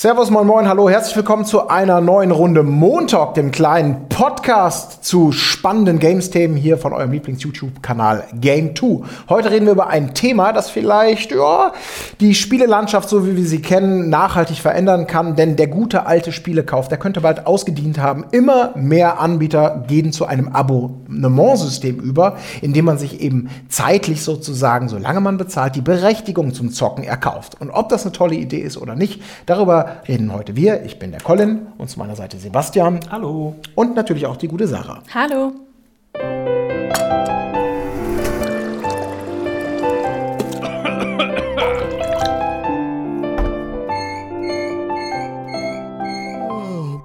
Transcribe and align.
Servus, 0.00 0.30
moin, 0.30 0.46
moin, 0.46 0.66
hallo, 0.66 0.88
herzlich 0.88 1.14
willkommen 1.14 1.44
zu 1.44 1.68
einer 1.68 2.00
neuen 2.00 2.30
Runde 2.30 2.62
Montalk, 2.62 3.34
dem 3.34 3.50
kleinen 3.50 4.08
Podcast 4.08 5.04
zu 5.04 5.30
spannenden 5.30 5.98
Games-Themen 5.98 6.56
hier 6.56 6.78
von 6.78 6.94
eurem 6.94 7.12
Lieblings-YouTube-Kanal 7.12 8.24
Game 8.32 8.74
2. 8.74 9.02
Heute 9.28 9.50
reden 9.50 9.66
wir 9.66 9.72
über 9.72 9.88
ein 9.88 10.14
Thema, 10.14 10.54
das 10.54 10.70
vielleicht 10.70 11.32
ja, 11.32 11.74
die 12.18 12.34
Spielelandschaft, 12.34 13.10
so 13.10 13.26
wie 13.26 13.36
wir 13.36 13.44
sie 13.44 13.60
kennen, 13.60 14.08
nachhaltig 14.08 14.56
verändern 14.56 15.06
kann, 15.06 15.36
denn 15.36 15.56
der 15.56 15.66
gute 15.66 16.06
alte 16.06 16.32
Spielekauf, 16.32 16.88
der 16.88 16.96
könnte 16.96 17.20
bald 17.20 17.46
ausgedient 17.46 17.98
haben. 17.98 18.24
Immer 18.32 18.72
mehr 18.76 19.20
Anbieter 19.20 19.84
gehen 19.86 20.12
zu 20.12 20.24
einem 20.24 20.48
Abonnementsystem 20.48 21.98
über, 21.98 22.38
in 22.62 22.72
dem 22.72 22.86
man 22.86 22.96
sich 22.96 23.20
eben 23.20 23.50
zeitlich 23.68 24.22
sozusagen, 24.22 24.88
solange 24.88 25.20
man 25.20 25.36
bezahlt, 25.36 25.76
die 25.76 25.82
Berechtigung 25.82 26.54
zum 26.54 26.72
Zocken 26.72 27.04
erkauft. 27.04 27.60
Und 27.60 27.68
ob 27.68 27.90
das 27.90 28.04
eine 28.04 28.12
tolle 28.12 28.36
Idee 28.36 28.60
ist 28.60 28.78
oder 28.78 28.94
nicht, 28.94 29.20
darüber 29.44 29.89
reden 30.08 30.32
heute 30.32 30.56
wir. 30.56 30.84
Ich 30.84 30.98
bin 30.98 31.10
der 31.10 31.20
Colin 31.20 31.66
und 31.78 31.88
zu 31.88 31.98
meiner 31.98 32.16
Seite 32.16 32.38
Sebastian. 32.38 33.00
Hallo. 33.10 33.56
Und 33.74 33.94
natürlich 33.94 34.26
auch 34.26 34.36
die 34.36 34.48
gute 34.48 34.66
Sarah. 34.66 35.02
Hallo. 35.14 35.52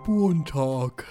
Montag. 0.08 1.06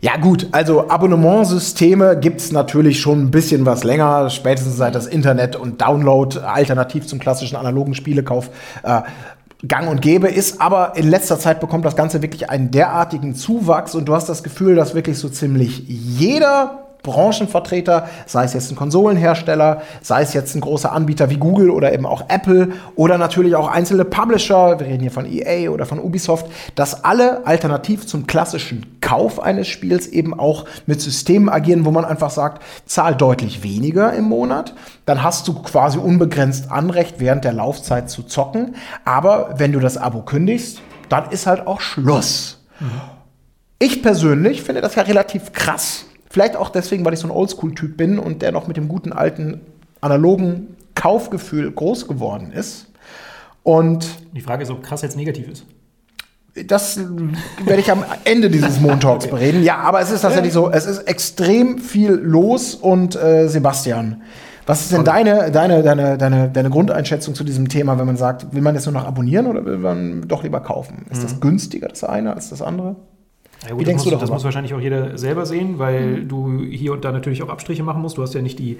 Ja 0.00 0.18
gut, 0.18 0.48
also 0.52 0.88
Abonnementsysteme 0.88 2.20
gibt 2.20 2.40
es 2.40 2.52
natürlich 2.52 3.00
schon 3.00 3.24
ein 3.24 3.30
bisschen 3.30 3.66
was 3.66 3.82
länger, 3.82 4.30
spätestens 4.30 4.76
seit 4.76 4.94
das 4.94 5.06
Internet 5.06 5.56
und 5.56 5.80
Download 5.80 6.38
alternativ 6.38 7.06
zum 7.06 7.18
klassischen 7.18 7.56
analogen 7.56 7.94
Spielekauf 7.94 8.50
äh, 8.82 9.00
gang 9.66 9.88
und 9.88 10.02
gäbe 10.02 10.28
ist, 10.28 10.60
aber 10.60 10.96
in 10.96 11.08
letzter 11.08 11.38
Zeit 11.38 11.60
bekommt 11.60 11.84
das 11.84 11.96
Ganze 11.96 12.22
wirklich 12.22 12.50
einen 12.50 12.70
derartigen 12.70 13.34
Zuwachs 13.34 13.94
und 13.94 14.06
du 14.06 14.14
hast 14.14 14.28
das 14.28 14.42
Gefühl, 14.42 14.74
dass 14.74 14.94
wirklich 14.94 15.18
so 15.18 15.28
ziemlich 15.28 15.84
jeder 15.86 16.85
Branchenvertreter, 17.06 18.08
sei 18.26 18.44
es 18.44 18.52
jetzt 18.52 18.70
ein 18.70 18.76
Konsolenhersteller, 18.76 19.82
sei 20.02 20.22
es 20.22 20.34
jetzt 20.34 20.54
ein 20.54 20.60
großer 20.60 20.92
Anbieter 20.92 21.30
wie 21.30 21.36
Google 21.36 21.70
oder 21.70 21.92
eben 21.94 22.04
auch 22.04 22.24
Apple 22.28 22.72
oder 22.96 23.16
natürlich 23.16 23.54
auch 23.54 23.68
einzelne 23.68 24.04
Publisher, 24.04 24.78
wir 24.78 24.86
reden 24.86 25.00
hier 25.00 25.10
von 25.10 25.24
EA 25.24 25.70
oder 25.70 25.86
von 25.86 26.00
Ubisoft, 26.00 26.46
dass 26.74 27.04
alle 27.04 27.46
alternativ 27.46 28.06
zum 28.06 28.26
klassischen 28.26 29.00
Kauf 29.00 29.40
eines 29.40 29.68
Spiels 29.68 30.08
eben 30.08 30.38
auch 30.38 30.64
mit 30.86 31.00
Systemen 31.00 31.48
agieren, 31.48 31.84
wo 31.84 31.92
man 31.92 32.04
einfach 32.04 32.30
sagt, 32.30 32.62
zahl 32.86 33.14
deutlich 33.14 33.62
weniger 33.62 34.12
im 34.12 34.24
Monat, 34.24 34.74
dann 35.06 35.22
hast 35.22 35.46
du 35.46 35.54
quasi 35.54 35.98
unbegrenzt 35.98 36.72
Anrecht 36.72 37.20
während 37.20 37.44
der 37.44 37.52
Laufzeit 37.52 38.10
zu 38.10 38.24
zocken, 38.24 38.74
aber 39.04 39.54
wenn 39.58 39.72
du 39.72 39.78
das 39.78 39.96
Abo 39.96 40.22
kündigst, 40.22 40.80
dann 41.08 41.30
ist 41.30 41.46
halt 41.46 41.68
auch 41.68 41.80
Schluss. 41.80 42.64
Mhm. 42.80 43.00
Ich 43.78 44.02
persönlich 44.02 44.62
finde 44.62 44.80
das 44.80 44.94
ja 44.94 45.02
relativ 45.02 45.52
krass, 45.52 46.05
Vielleicht 46.30 46.56
auch 46.56 46.70
deswegen, 46.70 47.04
weil 47.04 47.14
ich 47.14 47.20
so 47.20 47.28
ein 47.28 47.30
Oldschool-Typ 47.30 47.96
bin 47.96 48.18
und 48.18 48.42
der 48.42 48.52
noch 48.52 48.66
mit 48.66 48.76
dem 48.76 48.88
guten 48.88 49.12
alten 49.12 49.60
analogen 50.00 50.76
Kaufgefühl 50.94 51.70
groß 51.70 52.08
geworden 52.08 52.52
ist. 52.52 52.86
Und 53.62 54.06
die 54.32 54.40
Frage 54.40 54.62
ist, 54.62 54.70
ob 54.70 54.82
krass 54.82 55.02
jetzt 55.02 55.16
negativ 55.16 55.48
ist. 55.48 55.66
Das 56.66 56.98
werde 56.98 57.80
ich 57.80 57.90
am 57.90 58.04
Ende 58.24 58.48
dieses 58.48 58.80
Montalks 58.80 59.26
okay. 59.26 59.34
bereden. 59.34 59.62
Ja, 59.62 59.78
aber 59.78 60.00
es 60.00 60.10
ist 60.10 60.22
tatsächlich 60.22 60.52
so, 60.52 60.70
es 60.70 60.86
ist 60.86 61.00
extrem 61.00 61.78
viel 61.78 62.12
los 62.12 62.74
und 62.74 63.14
äh, 63.14 63.48
Sebastian, 63.48 64.22
was 64.66 64.80
ist 64.80 64.92
denn 64.92 65.04
deine, 65.04 65.52
deine, 65.52 65.82
deine, 65.82 66.18
deine, 66.18 66.48
deine 66.48 66.70
Grundeinschätzung 66.70 67.34
zu 67.34 67.44
diesem 67.44 67.68
Thema, 67.68 67.98
wenn 67.98 68.06
man 68.06 68.16
sagt, 68.16 68.52
will 68.52 68.62
man 68.62 68.74
jetzt 68.74 68.86
nur 68.86 68.94
noch 68.94 69.06
abonnieren 69.06 69.46
oder 69.46 69.64
will 69.64 69.78
man 69.78 70.26
doch 70.26 70.42
lieber 70.42 70.60
kaufen? 70.60 71.06
Ist 71.10 71.18
mhm. 71.18 71.22
das 71.22 71.40
günstiger, 71.40 71.88
das 71.88 72.02
eine, 72.02 72.34
als 72.34 72.50
das 72.50 72.62
andere? 72.62 72.96
Ja, 73.66 73.72
gut, 73.72 73.80
Wie 73.80 73.84
denkst 73.84 74.04
das 74.04 74.12
muss, 74.12 74.14
du 74.14 74.20
Das 74.20 74.30
muss 74.30 74.44
wahrscheinlich 74.44 74.74
auch 74.74 74.80
jeder 74.80 75.18
selber 75.18 75.44
sehen, 75.46 75.78
weil 75.78 76.06
mhm. 76.06 76.28
du 76.28 76.62
hier 76.62 76.92
und 76.92 77.04
da 77.04 77.12
natürlich 77.12 77.42
auch 77.42 77.48
Abstriche 77.48 77.82
machen 77.82 78.02
musst. 78.02 78.16
Du 78.16 78.22
hast 78.22 78.34
ja 78.34 78.42
nicht 78.42 78.58
die, 78.58 78.78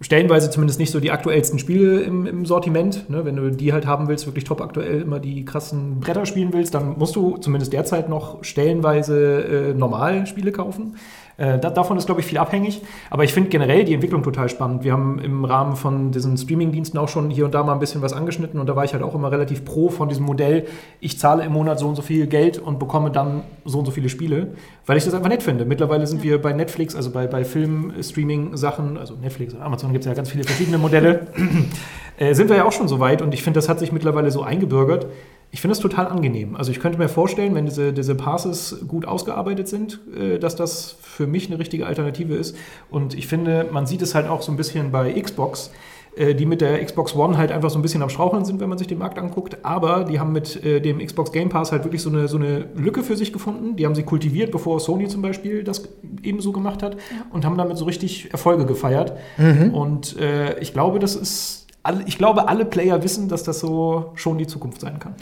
stellenweise 0.00 0.50
zumindest 0.50 0.78
nicht 0.78 0.90
so 0.90 1.00
die 1.00 1.10
aktuellsten 1.10 1.58
Spiele 1.58 2.00
im, 2.00 2.26
im 2.26 2.46
Sortiment. 2.46 3.08
Ne? 3.08 3.24
Wenn 3.24 3.36
du 3.36 3.50
die 3.50 3.72
halt 3.72 3.86
haben 3.86 4.08
willst, 4.08 4.26
wirklich 4.26 4.44
top 4.44 4.60
aktuell 4.60 5.02
immer 5.02 5.20
die 5.20 5.44
krassen 5.44 6.00
Bretter 6.00 6.26
spielen 6.26 6.52
willst, 6.52 6.74
dann 6.74 6.98
musst 6.98 7.16
du 7.16 7.38
zumindest 7.38 7.72
derzeit 7.72 8.08
noch 8.08 8.42
stellenweise 8.44 9.70
äh, 9.70 9.74
normal 9.74 10.26
Spiele 10.26 10.52
kaufen. 10.52 10.96
Äh, 11.36 11.58
davon 11.58 11.96
ist, 11.96 12.06
glaube 12.06 12.20
ich, 12.20 12.26
viel 12.26 12.38
abhängig. 12.38 12.82
Aber 13.10 13.24
ich 13.24 13.32
finde 13.32 13.50
generell 13.50 13.84
die 13.84 13.94
Entwicklung 13.94 14.22
total 14.22 14.48
spannend. 14.48 14.84
Wir 14.84 14.92
haben 14.92 15.18
im 15.18 15.44
Rahmen 15.44 15.76
von 15.76 16.12
diesen 16.12 16.36
Streaming-Diensten 16.36 16.98
auch 16.98 17.08
schon 17.08 17.30
hier 17.30 17.44
und 17.44 17.54
da 17.54 17.62
mal 17.62 17.72
ein 17.72 17.80
bisschen 17.80 18.02
was 18.02 18.12
angeschnitten 18.12 18.60
und 18.60 18.68
da 18.68 18.76
war 18.76 18.84
ich 18.84 18.92
halt 18.92 19.02
auch 19.02 19.14
immer 19.14 19.30
relativ 19.30 19.64
pro 19.64 19.88
von 19.88 20.08
diesem 20.08 20.24
Modell, 20.24 20.66
ich 21.00 21.18
zahle 21.18 21.44
im 21.44 21.52
Monat 21.52 21.78
so 21.78 21.88
und 21.88 21.96
so 21.96 22.02
viel 22.02 22.26
Geld 22.26 22.58
und 22.58 22.78
bekomme 22.78 23.10
dann 23.10 23.42
so 23.64 23.78
und 23.78 23.86
so 23.86 23.90
viele 23.90 24.08
Spiele, 24.08 24.54
weil 24.86 24.96
ich 24.96 25.04
das 25.04 25.14
einfach 25.14 25.28
nett 25.28 25.42
finde. 25.42 25.64
Mittlerweile 25.64 26.06
sind 26.06 26.22
wir 26.22 26.40
bei 26.40 26.52
Netflix, 26.52 26.94
also 26.94 27.10
bei, 27.10 27.26
bei 27.26 27.44
Film-Streaming-Sachen, 27.44 28.96
also 28.96 29.14
Netflix 29.14 29.54
und 29.54 29.62
Amazon 29.62 29.92
gibt 29.92 30.04
es 30.04 30.08
ja 30.08 30.14
ganz 30.14 30.30
viele 30.30 30.44
verschiedene 30.44 30.78
Modelle, 30.78 31.26
äh, 32.18 32.34
sind 32.34 32.48
wir 32.48 32.56
ja 32.56 32.64
auch 32.64 32.72
schon 32.72 32.88
so 32.88 33.00
weit 33.00 33.22
und 33.22 33.34
ich 33.34 33.42
finde, 33.42 33.58
das 33.58 33.68
hat 33.68 33.78
sich 33.78 33.92
mittlerweile 33.92 34.30
so 34.30 34.42
eingebürgert 34.42 35.06
ich 35.54 35.60
finde 35.60 35.70
das 35.70 35.80
total 35.80 36.08
angenehm. 36.08 36.56
Also 36.56 36.72
ich 36.72 36.80
könnte 36.80 36.98
mir 36.98 37.08
vorstellen, 37.08 37.54
wenn 37.54 37.64
diese, 37.64 37.92
diese 37.92 38.16
Passes 38.16 38.84
gut 38.88 39.06
ausgearbeitet 39.06 39.68
sind, 39.68 40.00
äh, 40.12 40.40
dass 40.40 40.56
das 40.56 40.96
für 41.00 41.28
mich 41.28 41.46
eine 41.46 41.60
richtige 41.60 41.86
Alternative 41.86 42.34
ist. 42.34 42.56
Und 42.90 43.14
ich 43.14 43.28
finde, 43.28 43.68
man 43.70 43.86
sieht 43.86 44.02
es 44.02 44.16
halt 44.16 44.26
auch 44.26 44.42
so 44.42 44.50
ein 44.50 44.56
bisschen 44.56 44.90
bei 44.90 45.12
Xbox, 45.12 45.70
äh, 46.16 46.34
die 46.34 46.44
mit 46.44 46.60
der 46.60 46.84
Xbox 46.84 47.14
One 47.14 47.38
halt 47.38 47.52
einfach 47.52 47.70
so 47.70 47.78
ein 47.78 47.82
bisschen 47.82 48.02
am 48.02 48.08
Straucheln 48.08 48.44
sind, 48.44 48.58
wenn 48.58 48.68
man 48.68 48.78
sich 48.78 48.88
den 48.88 48.98
Markt 48.98 49.16
anguckt. 49.16 49.64
Aber 49.64 50.02
die 50.02 50.18
haben 50.18 50.32
mit 50.32 50.64
äh, 50.64 50.80
dem 50.80 50.98
Xbox 50.98 51.30
Game 51.30 51.50
Pass 51.50 51.70
halt 51.70 51.84
wirklich 51.84 52.02
so 52.02 52.10
eine, 52.10 52.26
so 52.26 52.36
eine 52.36 52.66
Lücke 52.74 53.04
für 53.04 53.16
sich 53.16 53.32
gefunden. 53.32 53.76
Die 53.76 53.86
haben 53.86 53.94
sie 53.94 54.02
kultiviert, 54.02 54.50
bevor 54.50 54.80
Sony 54.80 55.06
zum 55.06 55.22
Beispiel 55.22 55.62
das 55.62 55.88
ebenso 56.24 56.50
gemacht 56.50 56.82
hat 56.82 56.96
und 57.32 57.44
haben 57.44 57.56
damit 57.56 57.76
so 57.76 57.84
richtig 57.84 58.32
Erfolge 58.32 58.66
gefeiert. 58.66 59.12
Mhm. 59.38 59.72
Und 59.72 60.18
äh, 60.18 60.58
ich 60.58 60.72
glaube, 60.72 60.98
das 60.98 61.14
ist 61.14 61.63
ich 62.06 62.18
glaube, 62.18 62.48
alle 62.48 62.64
Player 62.64 63.02
wissen, 63.02 63.28
dass 63.28 63.42
das 63.42 63.60
so 63.60 64.12
schon 64.14 64.38
die 64.38 64.46
Zukunft 64.46 64.80
sein 64.80 64.98
kann 64.98 65.14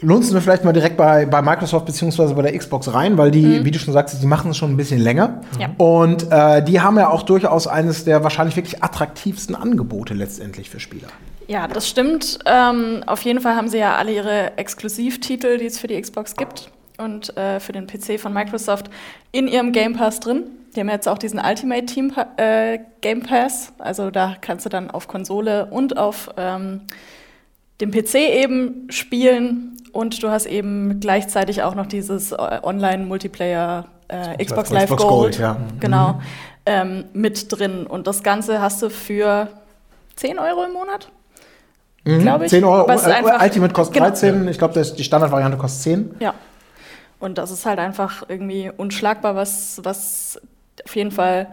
lunzen 0.00 0.34
wir 0.34 0.40
vielleicht 0.40 0.64
mal 0.64 0.72
direkt 0.72 0.96
bei, 0.96 1.26
bei 1.26 1.42
Microsoft 1.42 1.86
beziehungsweise 1.86 2.34
bei 2.34 2.42
der 2.42 2.56
Xbox 2.56 2.92
rein, 2.92 3.18
weil 3.18 3.30
die, 3.30 3.44
mhm. 3.44 3.64
wie 3.64 3.70
du 3.70 3.78
schon 3.78 3.92
sagst, 3.92 4.20
die 4.20 4.26
machen 4.26 4.52
es 4.52 4.56
schon 4.56 4.70
ein 4.70 4.76
bisschen 4.76 5.00
länger. 5.00 5.40
Ja. 5.58 5.70
Und 5.76 6.30
äh, 6.30 6.62
die 6.62 6.80
haben 6.80 6.96
ja 6.96 7.10
auch 7.10 7.22
durchaus 7.22 7.66
eines 7.66 8.04
der 8.04 8.22
wahrscheinlich 8.22 8.56
wirklich 8.56 8.82
attraktivsten 8.82 9.54
Angebote 9.54 10.14
letztendlich 10.14 10.70
für 10.70 10.80
Spieler. 10.80 11.08
Ja, 11.48 11.66
das 11.66 11.88
stimmt. 11.88 12.38
Ähm, 12.46 13.02
auf 13.06 13.22
jeden 13.22 13.40
Fall 13.40 13.56
haben 13.56 13.68
sie 13.68 13.78
ja 13.78 13.96
alle 13.96 14.12
ihre 14.12 14.56
Exklusivtitel, 14.56 15.58
die 15.58 15.66
es 15.66 15.78
für 15.78 15.88
die 15.88 16.00
Xbox 16.00 16.36
gibt 16.36 16.70
und 16.98 17.36
äh, 17.36 17.60
für 17.60 17.72
den 17.72 17.86
PC 17.86 18.20
von 18.20 18.32
Microsoft 18.32 18.90
in 19.32 19.48
ihrem 19.48 19.72
Game 19.72 19.94
Pass 19.94 20.20
drin. 20.20 20.44
Die 20.74 20.80
haben 20.80 20.90
jetzt 20.90 21.08
auch 21.08 21.18
diesen 21.18 21.40
Ultimate 21.40 21.86
Team 21.86 22.12
äh, 22.36 22.78
Game 23.00 23.22
Pass. 23.22 23.72
Also 23.78 24.10
da 24.10 24.36
kannst 24.40 24.66
du 24.66 24.68
dann 24.68 24.90
auf 24.90 25.08
Konsole 25.08 25.66
und 25.66 25.96
auf 25.96 26.28
ähm, 26.36 26.82
dem 27.80 27.90
PC 27.90 28.14
eben 28.14 28.88
spielen 28.90 29.76
und 29.92 30.22
du 30.22 30.30
hast 30.30 30.46
eben 30.46 31.00
gleichzeitig 31.00 31.62
auch 31.62 31.74
noch 31.74 31.86
dieses 31.86 32.32
äh, 32.32 32.36
Online-Multiplayer 32.62 33.86
äh, 34.08 34.44
Xbox 34.44 34.70
Live 34.70 34.84
Xbox 34.84 35.02
Gold, 35.02 35.12
Gold 35.12 35.38
ja. 35.38 35.56
genau, 35.80 36.14
mhm. 36.14 36.20
ähm, 36.66 37.04
mit 37.12 37.46
drin. 37.50 37.86
Und 37.86 38.06
das 38.06 38.22
Ganze 38.22 38.60
hast 38.60 38.82
du 38.82 38.90
für 38.90 39.48
10 40.16 40.38
Euro 40.38 40.64
im 40.64 40.72
Monat. 40.72 41.10
Mhm. 42.04 42.20
Glaube 42.20 42.44
ich. 42.44 42.50
10 42.50 42.64
Euro. 42.64 42.88
Was 42.88 43.06
äh, 43.06 43.22
Ultimate 43.40 43.72
kostet 43.72 43.94
genau. 43.94 44.06
13. 44.08 44.48
Ich 44.48 44.58
glaube, 44.58 44.80
die 44.80 45.04
Standardvariante 45.04 45.58
kostet 45.58 45.82
10. 45.82 46.14
Ja. 46.20 46.34
Und 47.20 47.38
das 47.38 47.50
ist 47.50 47.66
halt 47.66 47.78
einfach 47.78 48.24
irgendwie 48.28 48.70
unschlagbar, 48.76 49.34
was, 49.34 49.80
was 49.82 50.40
auf 50.84 50.94
jeden 50.94 51.10
Fall 51.10 51.48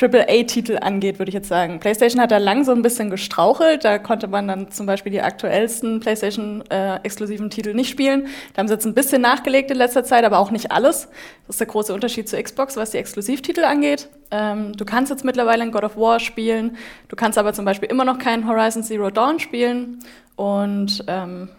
AAA-Titel 0.00 0.78
angeht, 0.80 1.18
würde 1.18 1.28
ich 1.28 1.34
jetzt 1.34 1.48
sagen. 1.48 1.78
PlayStation 1.78 2.22
hat 2.22 2.30
da 2.30 2.38
lang 2.38 2.64
so 2.64 2.72
ein 2.72 2.80
bisschen 2.80 3.10
gestrauchelt. 3.10 3.84
Da 3.84 3.98
konnte 3.98 4.28
man 4.28 4.48
dann 4.48 4.70
zum 4.70 4.86
Beispiel 4.86 5.12
die 5.12 5.20
aktuellsten 5.20 6.00
PlayStation-exklusiven 6.00 7.46
äh, 7.46 7.50
Titel 7.50 7.74
nicht 7.74 7.90
spielen. 7.90 8.28
Da 8.54 8.60
haben 8.60 8.68
sie 8.68 8.74
jetzt 8.74 8.86
ein 8.86 8.94
bisschen 8.94 9.20
nachgelegt 9.20 9.70
in 9.70 9.76
letzter 9.76 10.04
Zeit, 10.04 10.24
aber 10.24 10.38
auch 10.38 10.50
nicht 10.50 10.72
alles. 10.72 11.08
Das 11.46 11.56
ist 11.56 11.60
der 11.60 11.66
große 11.66 11.92
Unterschied 11.92 12.28
zu 12.28 12.42
Xbox, 12.42 12.76
was 12.76 12.92
die 12.92 12.98
Exklusivtitel 12.98 13.64
angeht. 13.64 14.08
Ähm, 14.30 14.74
du 14.74 14.84
kannst 14.84 15.10
jetzt 15.10 15.24
mittlerweile 15.24 15.64
in 15.64 15.72
God 15.72 15.84
of 15.84 15.96
War 15.96 16.20
spielen. 16.20 16.76
Du 17.08 17.16
kannst 17.16 17.36
aber 17.36 17.52
zum 17.52 17.64
Beispiel 17.64 17.90
immer 17.90 18.04
noch 18.04 18.18
keinen 18.18 18.48
Horizon 18.48 18.82
Zero 18.82 19.10
Dawn 19.10 19.38
spielen. 19.38 19.98
Und 20.36 21.04
ähm, 21.08 21.50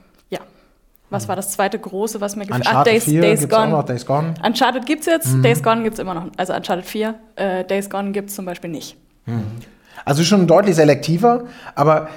was 1.12 1.28
war 1.28 1.36
das 1.36 1.52
zweite 1.52 1.78
große, 1.78 2.22
was 2.22 2.36
mir 2.36 2.46
gefällt? 2.46 2.68
Ah, 2.68 2.84
Days, 2.84 3.04
4 3.04 3.22
Days 3.22 3.48
Gone. 3.48 3.66
Auch 3.66 3.70
noch, 3.70 3.84
Days 3.84 4.06
Gone. 4.06 4.34
Uncharted 4.44 4.86
gibt 4.86 5.02
es 5.02 5.08
jetzt, 5.08 5.34
mhm. 5.34 5.44
Days 5.44 5.62
Gone 5.62 5.84
gibt 5.84 5.96
es 5.96 6.00
immer 6.00 6.14
noch. 6.14 6.28
Also 6.38 6.54
Uncharted 6.54 6.86
4, 6.86 7.16
äh, 7.36 7.64
Days 7.66 7.90
Gone 7.90 8.12
gibt 8.12 8.30
es 8.30 8.36
zum 8.36 8.46
Beispiel 8.46 8.70
nicht. 8.70 8.98
Mhm. 9.26 9.44
Also 10.06 10.24
schon 10.24 10.48
deutlich 10.48 10.76
selektiver, 10.76 11.44
aber 11.76 12.08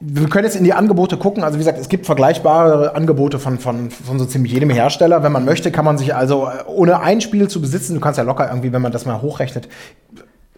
wir 0.00 0.28
können 0.28 0.44
jetzt 0.44 0.56
in 0.56 0.64
die 0.64 0.74
Angebote 0.74 1.16
gucken. 1.16 1.44
Also 1.44 1.56
wie 1.56 1.60
gesagt, 1.60 1.78
es 1.78 1.88
gibt 1.88 2.04
vergleichbare 2.04 2.94
Angebote 2.94 3.38
von, 3.38 3.58
von, 3.58 3.90
von 3.90 4.18
so 4.18 4.26
ziemlich 4.26 4.52
jedem 4.52 4.70
Hersteller. 4.70 5.22
Wenn 5.22 5.32
man 5.32 5.44
möchte, 5.44 5.70
kann 5.70 5.84
man 5.84 5.96
sich 5.96 6.14
also, 6.14 6.48
ohne 6.66 7.00
ein 7.00 7.20
Spiel 7.20 7.48
zu 7.48 7.60
besitzen, 7.60 7.94
du 7.94 8.00
kannst 8.00 8.18
ja 8.18 8.24
locker 8.24 8.48
irgendwie, 8.48 8.72
wenn 8.72 8.82
man 8.82 8.92
das 8.92 9.06
mal 9.06 9.22
hochrechnet, 9.22 9.68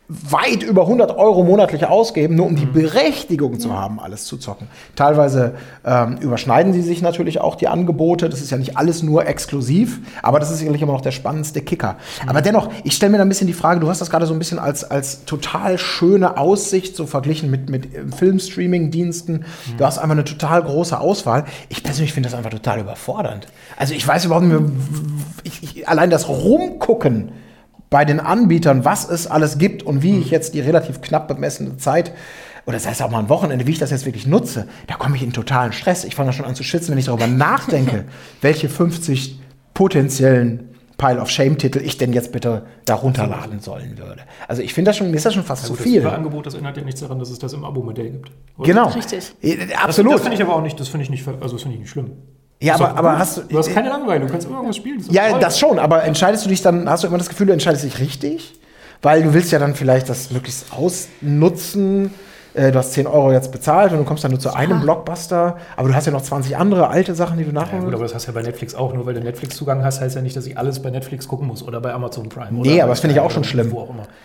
weit 0.08 0.62
über 0.62 0.82
100 0.82 1.16
Euro 1.16 1.42
monatlich 1.42 1.84
ausgeben, 1.86 2.36
nur 2.36 2.46
um 2.46 2.54
die 2.54 2.66
mhm. 2.66 2.72
Berechtigung 2.72 3.58
zu 3.58 3.76
haben, 3.76 3.98
alles 3.98 4.24
zu 4.24 4.36
zocken. 4.36 4.68
Teilweise 4.94 5.54
ähm, 5.84 6.18
überschneiden 6.18 6.72
sie 6.72 6.82
sich 6.82 7.02
natürlich 7.02 7.40
auch 7.40 7.56
die 7.56 7.66
Angebote. 7.66 8.28
Das 8.28 8.40
ist 8.40 8.50
ja 8.50 8.56
nicht 8.56 8.76
alles 8.76 9.02
nur 9.02 9.26
exklusiv, 9.26 10.00
aber 10.22 10.38
das 10.38 10.52
ist 10.52 10.58
sicherlich 10.58 10.80
immer 10.80 10.92
noch 10.92 11.00
der 11.00 11.10
spannendste 11.10 11.60
Kicker. 11.60 11.96
Mhm. 12.22 12.28
Aber 12.28 12.40
dennoch, 12.40 12.70
ich 12.84 12.94
stelle 12.94 13.10
mir 13.10 13.18
da 13.18 13.24
ein 13.24 13.28
bisschen 13.28 13.48
die 13.48 13.52
Frage, 13.52 13.80
du 13.80 13.88
hast 13.88 14.00
das 14.00 14.08
gerade 14.08 14.26
so 14.26 14.32
ein 14.32 14.38
bisschen 14.38 14.60
als, 14.60 14.88
als 14.88 15.24
total 15.24 15.76
schöne 15.76 16.38
Aussicht 16.38 16.94
so 16.94 17.06
verglichen 17.06 17.50
mit, 17.50 17.68
mit 17.68 17.92
äh, 17.92 18.04
Filmstreaming-Diensten. 18.16 19.32
Mhm. 19.32 19.76
Du 19.76 19.84
hast 19.84 19.98
einfach 19.98 20.12
eine 20.12 20.24
total 20.24 20.62
große 20.62 20.98
Auswahl. 21.00 21.46
Ich 21.68 21.82
persönlich 21.82 22.12
finde 22.12 22.28
das 22.28 22.38
einfach 22.38 22.50
total 22.50 22.78
überfordernd. 22.78 23.48
Also 23.76 23.92
ich 23.92 24.06
weiß 24.06 24.24
überhaupt 24.24 24.46
nicht 24.46 24.60
mehr, 24.60 24.70
ich, 25.42 25.62
ich, 25.64 25.88
allein 25.88 26.10
das 26.10 26.28
Rumgucken 26.28 27.32
bei 27.90 28.04
den 28.04 28.20
Anbietern, 28.20 28.84
was 28.84 29.08
es 29.08 29.26
alles 29.26 29.58
gibt 29.58 29.82
und 29.82 30.02
wie 30.02 30.18
ich 30.18 30.30
jetzt 30.30 30.54
die 30.54 30.60
relativ 30.60 31.00
knapp 31.00 31.28
bemessene 31.28 31.76
Zeit 31.76 32.12
oder 32.66 32.74
das 32.74 32.86
heißt 32.86 33.00
auch 33.02 33.10
mal 33.10 33.20
ein 33.20 33.28
Wochenende, 33.28 33.66
wie 33.66 33.70
ich 33.70 33.78
das 33.78 33.90
jetzt 33.90 34.06
wirklich 34.06 34.26
nutze, 34.26 34.66
da 34.88 34.94
komme 34.96 35.14
ich 35.16 35.22
in 35.22 35.32
totalen 35.32 35.72
Stress. 35.72 36.04
Ich 36.04 36.16
fange 36.16 36.30
da 36.30 36.32
schon 36.32 36.44
an 36.44 36.56
zu 36.56 36.64
schützen, 36.64 36.90
wenn 36.90 36.98
ich 36.98 37.04
darüber 37.04 37.28
nachdenke, 37.28 38.06
welche 38.40 38.68
50 38.68 39.38
potenziellen 39.72 40.70
Pile 40.98 41.20
of 41.20 41.30
Shame-Titel 41.30 41.78
ich 41.78 41.98
denn 41.98 42.12
jetzt 42.12 42.32
bitte 42.32 42.66
da 42.86 42.94
runterladen 42.94 43.60
sollen 43.60 43.98
würde. 43.98 44.22
Also 44.48 44.62
ich 44.62 44.72
finde 44.74 44.88
das 44.88 44.96
schon, 44.96 45.10
mir 45.10 45.16
ist 45.16 45.26
das 45.26 45.34
schon 45.34 45.44
fast 45.44 45.64
ja, 45.64 45.68
zu 45.68 45.74
viel. 45.74 46.02
Das 46.02 46.14
Angebot, 46.14 46.46
das 46.46 46.54
erinnert 46.54 46.76
ja 46.76 46.82
nichts 46.82 47.00
daran, 47.00 47.18
dass 47.18 47.30
es 47.30 47.38
das 47.38 47.52
im 47.52 47.64
Abo-Modell 47.64 48.10
gibt. 48.10 48.32
Oder? 48.56 48.66
Genau. 48.66 48.88
Richtig. 48.88 49.32
Absolut. 49.76 50.12
Das, 50.12 50.20
das 50.20 50.22
finde 50.22 50.36
ich 50.36 50.42
aber 50.42 50.56
auch 50.56 50.62
nicht, 50.62 50.80
das 50.80 50.88
finde 50.88 51.04
ich 51.04 51.10
nicht, 51.10 51.28
also 51.28 51.54
das 51.54 51.62
finde 51.62 51.74
ich 51.74 51.80
nicht 51.82 51.90
schlimm. 51.90 52.12
Ja, 52.60 52.74
aber, 52.74 52.96
aber 52.96 53.18
hast 53.18 53.36
du. 53.36 53.42
Du 53.42 53.58
hast 53.58 53.72
keine 53.72 53.88
Langeweile, 53.90 54.24
du 54.24 54.30
kannst 54.30 54.46
immer 54.46 54.56
irgendwas 54.56 54.76
spielen. 54.76 54.98
Das 54.98 55.14
ja, 55.14 55.30
toll. 55.30 55.40
das 55.40 55.58
schon, 55.58 55.78
aber 55.78 56.04
entscheidest 56.04 56.44
du 56.44 56.48
dich 56.48 56.62
dann, 56.62 56.88
hast 56.88 57.04
du 57.04 57.08
immer 57.08 57.18
das 57.18 57.28
Gefühl, 57.28 57.48
du 57.48 57.52
entscheidest 57.52 57.84
dich 57.84 57.98
richtig? 57.98 58.54
Weil 59.02 59.22
du 59.22 59.34
willst 59.34 59.52
ja 59.52 59.58
dann 59.58 59.74
vielleicht 59.74 60.08
das 60.08 60.30
möglichst 60.30 60.72
ausnutzen 60.72 62.14
äh, 62.56 62.72
du 62.72 62.78
hast 62.78 62.92
10 62.92 63.06
Euro 63.06 63.32
jetzt 63.32 63.52
bezahlt 63.52 63.92
und 63.92 63.98
du 63.98 64.04
kommst 64.04 64.24
dann 64.24 64.30
nur 64.30 64.40
zu 64.40 64.54
einem 64.54 64.80
Blockbuster, 64.80 65.58
aber 65.76 65.88
du 65.88 65.94
hast 65.94 66.06
ja 66.06 66.12
noch 66.12 66.22
20 66.22 66.56
andere 66.56 66.88
alte 66.88 67.14
Sachen, 67.14 67.36
die 67.38 67.44
du 67.44 67.52
nachholen 67.52 67.82
ja, 67.82 67.84
gut, 67.84 67.94
aber 67.94 68.04
das 68.04 68.14
hast 68.14 68.26
du 68.26 68.32
ja 68.32 68.34
bei 68.34 68.42
Netflix 68.42 68.74
auch. 68.74 68.94
Nur 68.94 69.04
weil 69.04 69.14
du 69.14 69.20
Netflix-Zugang 69.20 69.84
hast, 69.84 70.00
heißt 70.00 70.16
ja 70.16 70.22
nicht, 70.22 70.36
dass 70.36 70.46
ich 70.46 70.56
alles 70.56 70.80
bei 70.80 70.90
Netflix 70.90 71.28
gucken 71.28 71.46
muss 71.46 71.62
oder 71.62 71.80
bei 71.80 71.92
Amazon 71.92 72.28
Prime. 72.28 72.48
Nee, 72.52 72.80
aber 72.80 72.90
das 72.90 73.00
finde 73.00 73.14
ich 73.14 73.20
auch 73.20 73.30
schon 73.30 73.44
schlimm. 73.44 73.74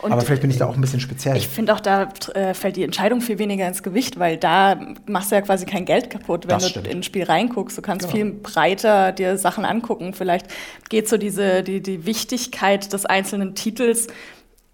aber 0.01 0.21
vielleicht 0.21 0.41
bin 0.41 0.49
ich 0.49 0.57
da 0.57 0.67
auch 0.67 0.75
ein 0.75 0.81
bisschen 0.81 1.01
speziell. 1.01 1.35
Ich 1.35 1.47
finde 1.47 1.73
auch, 1.73 1.79
da 1.79 2.09
äh, 2.33 2.53
fällt 2.53 2.77
die 2.77 2.83
Entscheidung 2.83 3.21
viel 3.21 3.37
weniger 3.37 3.67
ins 3.67 3.83
Gewicht, 3.83 4.17
weil 4.17 4.37
da 4.37 4.79
machst 5.05 5.31
du 5.31 5.35
ja 5.35 5.41
quasi 5.41 5.65
kein 5.65 5.85
Geld 5.85 6.09
kaputt, 6.09 6.47
wenn 6.47 6.59
das 6.59 6.73
du 6.73 6.79
in 6.79 6.99
ein 6.99 7.03
Spiel 7.03 7.23
reinguckst. 7.23 7.77
Du 7.77 7.81
kannst 7.81 8.09
genau. 8.11 8.15
viel 8.15 8.31
breiter 8.31 9.11
dir 9.11 9.37
Sachen 9.37 9.65
angucken. 9.65 10.13
Vielleicht 10.13 10.47
geht 10.89 11.09
so 11.09 11.17
diese, 11.17 11.63
die, 11.63 11.81
die 11.81 12.05
Wichtigkeit 12.05 12.93
des 12.93 13.05
einzelnen 13.05 13.55
Titels 13.55 14.07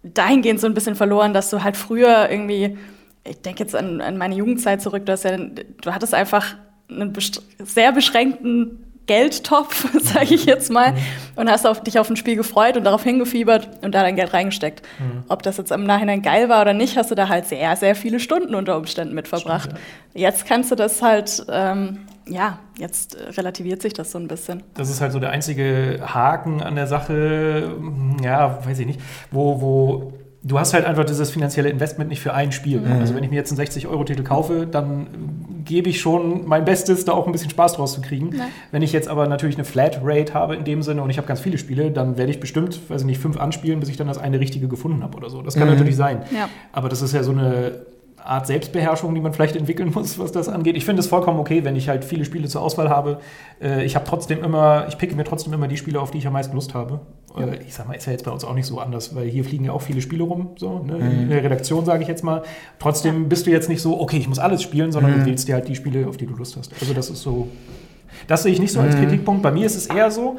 dahingehend 0.04 0.60
so 0.60 0.68
ein 0.68 0.74
bisschen 0.74 0.96
verloren, 0.96 1.34
dass 1.34 1.50
du 1.50 1.64
halt 1.64 1.76
früher 1.76 2.30
irgendwie 2.30 2.78
ich 3.30 3.42
denke 3.42 3.64
jetzt 3.64 3.76
an, 3.76 4.02
an, 4.02 4.18
meine 4.18 4.36
Jugendzeit 4.36 4.82
zurück, 4.82 5.06
du, 5.06 5.12
hast 5.12 5.24
ja, 5.24 5.38
du 5.38 5.94
hattest 5.94 6.14
einfach 6.14 6.56
einen 6.90 7.14
sehr 7.60 7.92
beschränkten 7.92 8.84
Geldtopf, 9.08 9.88
sage 10.02 10.36
ich 10.36 10.46
jetzt 10.46 10.70
mal, 10.70 10.92
mhm. 10.92 10.98
und 11.38 11.50
hast 11.50 11.66
auf, 11.66 11.82
dich 11.82 11.98
auf 11.98 12.10
ein 12.10 12.18
Spiel 12.18 12.36
gefreut 12.36 12.78
und 12.78 12.84
darauf 12.84 13.04
hingefiebert 13.04 13.70
und 13.82 13.96
da 13.96 14.02
dein 14.02 14.16
Geld 14.16 14.34
reingesteckt. 14.34 14.84
Mhm. 15.00 15.24
Ob 15.30 15.42
das 15.44 15.58
jetzt 15.58 15.72
im 15.72 15.86
Nachhinein 15.86 16.22
geil 16.22 16.50
war 16.50 16.62
oder 16.62 16.74
nicht, 16.74 16.98
hast 16.98 17.10
du 17.10 17.16
da 17.16 17.30
halt 17.30 17.48
sehr, 17.48 17.76
sehr 17.78 17.96
viele 17.96 18.20
Stunden 18.20 18.54
unter 18.54 18.78
Umständen 18.78 19.16
mit 19.16 19.28
verbracht. 19.28 19.72
Stimmt, 19.72 19.80
ja. 20.14 20.30
Jetzt 20.30 20.46
kannst 20.46 20.72
du 20.72 20.76
das 20.76 21.02
halt, 21.02 21.46
ähm, 21.50 22.00
ja, 22.28 22.60
jetzt 22.78 23.18
relativiert 23.38 23.82
sich 23.82 23.94
das 23.94 24.12
so 24.12 24.20
ein 24.20 24.28
bisschen. 24.28 24.62
Das 24.74 24.90
ist 24.90 25.00
halt 25.00 25.14
so 25.14 25.20
der 25.20 25.30
einzige 25.30 26.02
Haken 26.06 26.62
an 26.62 26.76
der 26.76 26.88
Sache, 26.88 27.76
ja, 28.22 28.60
weiß 28.66 28.80
ich 28.80 28.86
nicht, 28.86 29.00
wo, 29.32 29.62
wo 29.62 30.14
du 30.48 30.60
hast 30.60 30.74
halt 30.74 30.86
einfach 30.86 31.04
dieses 31.04 31.30
finanzielle 31.30 31.70
Investment 31.70 32.10
nicht 32.10 32.22
für 32.22 32.34
ein 32.34 32.52
Spiel. 32.52 32.80
Mhm. 32.80 33.00
Also 33.00 33.16
wenn 33.16 33.24
ich 33.24 33.30
mir 33.30 33.36
jetzt 33.36 33.52
einen 33.52 33.68
60-Euro-Titel 33.68 34.24
kaufe, 34.24 34.66
dann 34.66 35.08
gebe 35.66 35.90
ich 35.90 36.00
schon 36.00 36.48
mein 36.48 36.64
Bestes, 36.64 37.04
da 37.06 37.12
auch 37.12 37.26
ein 37.26 37.34
bisschen 37.34 37.50
Spaß 37.50 37.74
draus 37.74 37.94
zu 37.94 38.02
kriegen. 38.02 38.34
Ja. 38.34 38.48
Wenn 38.72 38.82
ich 38.82 38.94
jetzt 38.94 39.10
aber 39.10 39.28
natürlich 39.28 39.58
eine 39.58 39.66
Flatrate 39.66 40.34
habe 40.34 40.56
in 40.56 40.64
dem 40.64 40.82
Sinne 40.82 41.02
und 41.02 41.10
ich 41.10 41.18
habe 41.18 41.28
ganz 41.28 41.42
viele 41.42 41.58
Spiele, 41.58 41.92
dann 41.92 42.18
werde 42.18 42.32
ich 42.32 42.40
bestimmt, 42.40 42.90
weiß 42.90 43.02
ich 43.02 43.08
nicht, 43.08 43.20
fünf 43.20 43.38
anspielen, 43.38 43.80
bis 43.80 43.90
ich 43.90 43.98
dann 43.98 44.08
das 44.08 44.18
eine 44.18 44.40
richtige 44.40 44.68
gefunden 44.68 45.04
habe 45.04 45.18
oder 45.18 45.30
so. 45.30 45.42
Das 45.42 45.56
kann 45.56 45.68
mhm. 45.68 45.74
natürlich 45.74 45.98
sein. 45.98 46.22
Ja. 46.34 46.48
Aber 46.72 46.88
das 46.88 47.02
ist 47.02 47.14
ja 47.14 47.24
so 47.24 47.32
eine 47.32 47.82
Art 48.28 48.46
Selbstbeherrschung, 48.46 49.16
die 49.16 49.22
man 49.22 49.34
vielleicht 49.34 49.56
entwickeln 49.56 49.92
muss, 49.94 50.20
was 50.20 50.32
das 50.32 50.50
angeht. 50.50 50.76
Ich 50.76 50.86
finde 50.86 51.00
es 51.00 51.08
vollkommen 51.08 51.40
okay, 51.40 51.64
wenn 51.64 51.76
ich 51.76 51.90
halt 51.90 52.04
viele 52.04 52.26
Spiele 52.26 52.48
zur 52.48 52.62
Auswahl 52.62 52.90
habe. 52.90 53.20
Äh, 53.62 53.86
ich 53.86 53.96
habe 53.96 54.06
trotzdem 54.06 54.44
immer, 54.44 54.86
ich 54.90 54.98
picke 54.98 55.16
mir 55.16 55.24
trotzdem 55.24 55.54
immer 55.54 55.68
die 55.68 55.78
Spiele, 55.78 56.02
auf 56.02 56.12
die 56.12 56.18
ich 56.18 56.28
am 56.28 56.34
meisten 56.34 56.54
Lust 56.54 56.74
habe. 56.74 57.00
Ja. 57.38 57.46
Äh, 57.46 57.64
ich 57.66 57.74
sag 57.74 57.88
mal, 57.88 57.94
ist 57.94 58.06
ja 58.06 58.12
jetzt 58.12 58.26
bei 58.26 58.32
uns 58.32 58.44
auch 58.44 58.54
nicht 58.54 58.66
so 58.66 58.80
anders, 58.80 59.16
weil 59.16 59.28
hier 59.28 59.46
fliegen 59.46 59.66
ja 59.66 59.72
auch 59.72 59.82
viele 59.82 60.02
Spiele 60.02 60.24
rum, 60.24 60.52
so 60.58 60.80
ne? 60.80 60.96
mhm. 60.96 61.22
in 61.22 61.30
der 61.30 61.44
Redaktion 61.44 61.86
sage 61.86 62.04
ich 62.04 62.10
jetzt 62.10 62.24
mal. 62.24 62.44
Trotzdem 62.80 63.30
bist 63.30 63.48
du 63.48 63.52
jetzt 63.52 63.70
nicht 63.70 63.82
so, 63.82 64.00
okay, 64.00 64.18
ich 64.18 64.28
muss 64.28 64.40
alles 64.40 64.62
spielen, 64.62 64.92
sondern 64.92 65.14
mhm. 65.14 65.20
du 65.20 65.26
wählst 65.28 65.48
dir 65.48 65.56
halt 65.56 65.68
die 65.68 65.76
Spiele, 65.76 66.08
auf 66.08 66.18
die 66.18 66.26
du 66.26 66.36
Lust 66.36 66.58
hast. 66.58 66.74
Also 66.82 66.94
das 66.94 67.10
ist 67.10 67.22
so, 67.22 67.48
das 68.28 68.44
sehe 68.44 68.52
ich 68.52 68.60
nicht 68.60 68.74
so 68.74 68.80
als 68.82 68.96
mhm. 68.96 69.02
Kritikpunkt. 69.02 69.42
Bei 69.42 69.52
mir 69.52 69.66
ist 69.66 69.76
es 69.76 69.88
eher 69.88 70.12
so, 70.12 70.38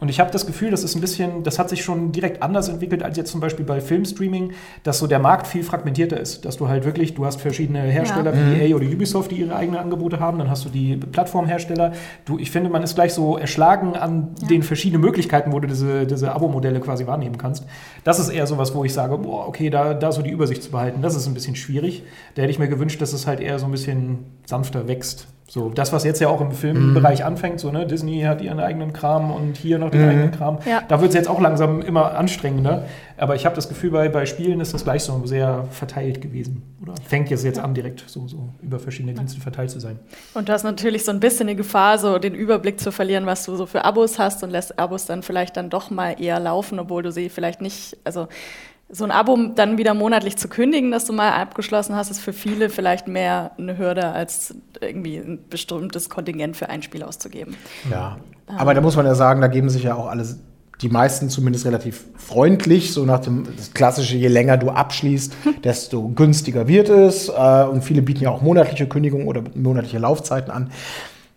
und 0.00 0.08
ich 0.08 0.20
habe 0.20 0.30
das 0.30 0.46
Gefühl, 0.46 0.70
das 0.70 0.84
ist 0.84 0.94
ein 0.94 1.00
bisschen, 1.00 1.42
das 1.42 1.58
hat 1.58 1.68
sich 1.68 1.82
schon 1.82 2.12
direkt 2.12 2.40
anders 2.40 2.68
entwickelt 2.68 3.02
als 3.02 3.16
jetzt 3.16 3.32
zum 3.32 3.40
Beispiel 3.40 3.64
bei 3.64 3.80
Filmstreaming, 3.80 4.52
dass 4.84 5.00
so 5.00 5.08
der 5.08 5.18
Markt 5.18 5.48
viel 5.48 5.64
fragmentierter 5.64 6.20
ist. 6.20 6.44
Dass 6.44 6.56
du 6.56 6.68
halt 6.68 6.84
wirklich, 6.84 7.14
du 7.14 7.26
hast 7.26 7.40
verschiedene 7.40 7.80
Hersteller 7.80 8.32
ja. 8.32 8.36
wie 8.36 8.54
mhm. 8.54 8.60
EA 8.60 8.76
oder 8.76 8.86
Ubisoft, 8.86 9.32
die 9.32 9.36
ihre 9.36 9.56
eigenen 9.56 9.80
Angebote 9.80 10.20
haben, 10.20 10.38
dann 10.38 10.48
hast 10.48 10.64
du 10.64 10.68
die 10.68 10.96
Plattformhersteller. 10.96 11.92
Du, 12.26 12.38
ich 12.38 12.52
finde, 12.52 12.70
man 12.70 12.84
ist 12.84 12.94
gleich 12.94 13.12
so 13.12 13.36
erschlagen 13.36 13.96
an 13.96 14.28
ja. 14.40 14.46
den 14.46 14.62
verschiedenen 14.62 15.02
Möglichkeiten, 15.02 15.52
wo 15.52 15.58
du 15.58 15.66
diese, 15.66 16.06
diese 16.06 16.32
Abo-Modelle 16.32 16.78
quasi 16.78 17.08
wahrnehmen 17.08 17.36
kannst. 17.36 17.66
Das 18.04 18.20
ist 18.20 18.28
eher 18.28 18.46
so 18.46 18.56
was, 18.56 18.74
wo 18.76 18.84
ich 18.84 18.92
sage, 18.92 19.18
boah, 19.18 19.48
okay, 19.48 19.68
da, 19.68 19.94
da 19.94 20.12
so 20.12 20.22
die 20.22 20.30
Übersicht 20.30 20.62
zu 20.62 20.70
behalten, 20.70 21.02
das 21.02 21.16
ist 21.16 21.26
ein 21.26 21.34
bisschen 21.34 21.56
schwierig. 21.56 22.04
Da 22.36 22.42
hätte 22.42 22.52
ich 22.52 22.60
mir 22.60 22.68
gewünscht, 22.68 23.02
dass 23.02 23.12
es 23.12 23.26
halt 23.26 23.40
eher 23.40 23.58
so 23.58 23.66
ein 23.66 23.72
bisschen 23.72 24.26
sanfter 24.48 24.88
wächst. 24.88 25.28
So, 25.50 25.70
das, 25.70 25.94
was 25.94 26.04
jetzt 26.04 26.20
ja 26.20 26.28
auch 26.28 26.42
im 26.42 26.52
Filmbereich 26.52 27.20
mhm. 27.20 27.26
anfängt, 27.26 27.58
so, 27.58 27.70
ne, 27.70 27.86
Disney 27.86 28.20
hat 28.20 28.42
ihren 28.42 28.60
eigenen 28.60 28.92
Kram 28.92 29.30
und 29.30 29.56
hier 29.56 29.78
noch 29.78 29.90
den 29.90 30.02
mhm. 30.02 30.08
eigenen 30.08 30.30
Kram. 30.30 30.58
Ja. 30.66 30.82
Da 30.86 31.00
wird 31.00 31.08
es 31.08 31.14
jetzt 31.14 31.28
auch 31.28 31.40
langsam 31.40 31.80
immer 31.80 32.14
anstrengender. 32.18 32.84
Aber 33.16 33.34
ich 33.34 33.46
habe 33.46 33.56
das 33.56 33.66
Gefühl, 33.66 33.90
bei, 33.90 34.10
bei 34.10 34.26
Spielen 34.26 34.60
ist 34.60 34.74
das 34.74 34.84
gleich 34.84 35.04
so 35.04 35.24
sehr 35.24 35.64
verteilt 35.70 36.20
gewesen. 36.20 36.62
Oder 36.82 36.92
fängt 37.02 37.30
jetzt, 37.30 37.44
jetzt 37.44 37.58
an, 37.58 37.72
direkt 37.72 38.04
so, 38.06 38.28
so 38.28 38.50
über 38.60 38.78
verschiedene 38.78 39.14
Dienste 39.14 39.40
verteilt 39.40 39.70
zu 39.70 39.80
sein. 39.80 39.98
Und 40.34 40.50
du 40.50 40.52
hast 40.52 40.64
natürlich 40.64 41.06
so 41.06 41.12
ein 41.12 41.20
bisschen 41.20 41.48
die 41.48 41.56
Gefahr, 41.56 41.96
so 41.96 42.18
den 42.18 42.34
Überblick 42.34 42.78
zu 42.78 42.92
verlieren, 42.92 43.24
was 43.24 43.46
du 43.46 43.56
so 43.56 43.64
für 43.64 43.86
Abos 43.86 44.18
hast 44.18 44.42
und 44.42 44.50
lässt 44.50 44.78
Abos 44.78 45.06
dann 45.06 45.22
vielleicht 45.22 45.56
dann 45.56 45.70
doch 45.70 45.88
mal 45.88 46.20
eher 46.20 46.40
laufen, 46.40 46.78
obwohl 46.78 47.02
du 47.02 47.10
sie 47.10 47.30
vielleicht 47.30 47.62
nicht, 47.62 47.96
also 48.04 48.28
so 48.90 49.04
ein 49.04 49.10
Abo 49.10 49.36
dann 49.54 49.76
wieder 49.76 49.92
monatlich 49.92 50.36
zu 50.36 50.48
kündigen, 50.48 50.90
das 50.90 51.04
du 51.04 51.12
mal 51.12 51.32
abgeschlossen 51.32 51.94
hast, 51.94 52.10
ist 52.10 52.20
für 52.20 52.32
viele 52.32 52.70
vielleicht 52.70 53.06
mehr 53.06 53.52
eine 53.58 53.76
Hürde, 53.76 54.12
als 54.12 54.54
irgendwie 54.80 55.16
ein 55.18 55.40
bestimmtes 55.50 56.08
Kontingent 56.08 56.56
für 56.56 56.70
ein 56.70 56.82
Spiel 56.82 57.02
auszugeben. 57.02 57.56
Ja, 57.90 58.16
aber 58.46 58.72
da 58.72 58.80
muss 58.80 58.96
man 58.96 59.04
ja 59.04 59.14
sagen, 59.14 59.42
da 59.42 59.48
geben 59.48 59.68
sich 59.68 59.82
ja 59.82 59.94
auch 59.94 60.06
alle, 60.06 60.24
die 60.80 60.88
meisten 60.88 61.28
zumindest 61.28 61.66
relativ 61.66 62.06
freundlich, 62.16 62.92
so 62.94 63.04
nach 63.04 63.20
dem 63.20 63.46
das 63.56 63.74
klassische, 63.74 64.16
je 64.16 64.28
länger 64.28 64.56
du 64.56 64.70
abschließt, 64.70 65.34
desto 65.64 66.08
günstiger 66.08 66.66
wird 66.66 66.88
es. 66.88 67.28
Äh, 67.28 67.64
und 67.64 67.82
viele 67.82 68.00
bieten 68.00 68.24
ja 68.24 68.30
auch 68.30 68.40
monatliche 68.40 68.86
Kündigungen 68.86 69.26
oder 69.26 69.42
monatliche 69.54 69.98
Laufzeiten 69.98 70.50
an 70.50 70.70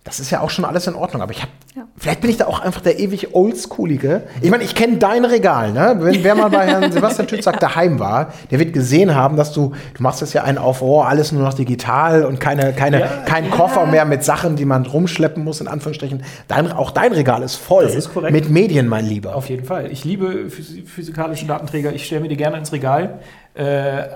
das 0.03 0.19
ist 0.19 0.31
ja 0.31 0.41
auch 0.41 0.49
schon 0.49 0.65
alles 0.65 0.87
in 0.87 0.95
Ordnung. 0.95 1.21
Aber 1.21 1.31
ich 1.31 1.41
habe, 1.41 1.51
ja. 1.75 1.83
vielleicht 1.95 2.21
bin 2.21 2.31
ich 2.31 2.37
da 2.37 2.47
auch 2.47 2.59
einfach 2.59 2.81
der 2.81 2.99
ewig 2.99 3.35
Oldschoolige. 3.35 4.23
Ich 4.41 4.49
meine, 4.49 4.63
ich 4.63 4.73
kenne 4.73 4.97
dein 4.97 5.25
Regal, 5.25 5.71
ne? 5.73 5.95
Wenn 5.99 6.23
wer 6.23 6.33
mal 6.33 6.49
bei 6.49 6.65
Herrn 6.65 6.91
Sebastian 6.91 7.27
Tützak 7.27 7.53
ja. 7.55 7.59
daheim 7.59 7.99
war, 7.99 8.33
der 8.49 8.57
wird 8.57 8.73
gesehen 8.73 9.13
haben, 9.13 9.37
dass 9.37 9.53
du, 9.53 9.73
du 9.93 10.03
machst 10.03 10.23
das 10.23 10.33
ja 10.33 10.43
ein 10.43 10.57
auf, 10.57 10.81
oh, 10.81 11.01
alles 11.01 11.31
nur 11.31 11.43
noch 11.43 11.53
digital 11.53 12.25
und 12.25 12.39
keine, 12.39 12.73
keine, 12.73 13.01
ja. 13.01 13.07
kein 13.25 13.45
ja. 13.45 13.51
Koffer 13.51 13.85
mehr 13.85 14.05
mit 14.05 14.23
Sachen, 14.23 14.55
die 14.55 14.65
man 14.65 14.87
rumschleppen 14.87 15.43
muss, 15.43 15.61
in 15.61 15.67
Anführungsstrichen. 15.67 16.23
Dein, 16.47 16.71
auch 16.71 16.89
dein 16.89 17.13
Regal 17.13 17.43
ist 17.43 17.55
voll 17.55 17.83
das 17.83 17.93
ist 17.93 18.11
korrekt. 18.11 18.33
mit 18.33 18.49
Medien, 18.49 18.87
mein 18.87 19.05
Lieber. 19.05 19.35
Auf 19.35 19.49
jeden 19.49 19.65
Fall. 19.65 19.91
Ich 19.91 20.03
liebe 20.03 20.49
physikalische 20.49 21.45
Datenträger. 21.45 21.93
Ich 21.93 22.07
stelle 22.07 22.21
mir 22.21 22.29
die 22.29 22.37
gerne 22.37 22.57
ins 22.57 22.71
Regal. 22.71 23.19
Äh, 23.53 23.63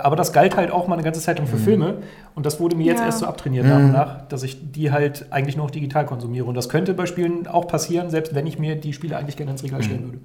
aber 0.01 0.15
das 0.15 0.31
galt 0.31 0.55
halt 0.55 0.71
auch 0.71 0.87
mal 0.87 0.95
eine 0.95 1.03
ganze 1.03 1.19
Zeit 1.19 1.39
lang 1.39 1.47
für 1.47 1.57
mhm. 1.57 1.63
Filme. 1.63 1.97
Und 2.35 2.45
das 2.45 2.59
wurde 2.59 2.75
mir 2.75 2.85
jetzt 2.85 2.99
ja. 2.99 3.05
erst 3.05 3.19
so 3.19 3.25
abtrainiert 3.25 3.65
nach 3.65 3.77
und 3.77 3.87
mhm. 3.87 3.91
nach, 3.91 4.27
dass 4.27 4.43
ich 4.43 4.71
die 4.71 4.91
halt 4.91 5.25
eigentlich 5.31 5.57
nur 5.57 5.65
noch 5.65 5.71
digital 5.71 6.05
konsumiere. 6.05 6.45
Und 6.45 6.55
das 6.55 6.69
könnte 6.69 6.93
bei 6.93 7.05
Spielen 7.05 7.47
auch 7.47 7.67
passieren, 7.67 8.09
selbst 8.09 8.33
wenn 8.35 8.47
ich 8.47 8.59
mir 8.59 8.75
die 8.75 8.93
Spiele 8.93 9.17
eigentlich 9.17 9.37
gerne 9.37 9.51
ins 9.51 9.63
Regal 9.63 9.83
stellen 9.83 10.01
mhm. 10.01 10.05
würde. 10.13 10.19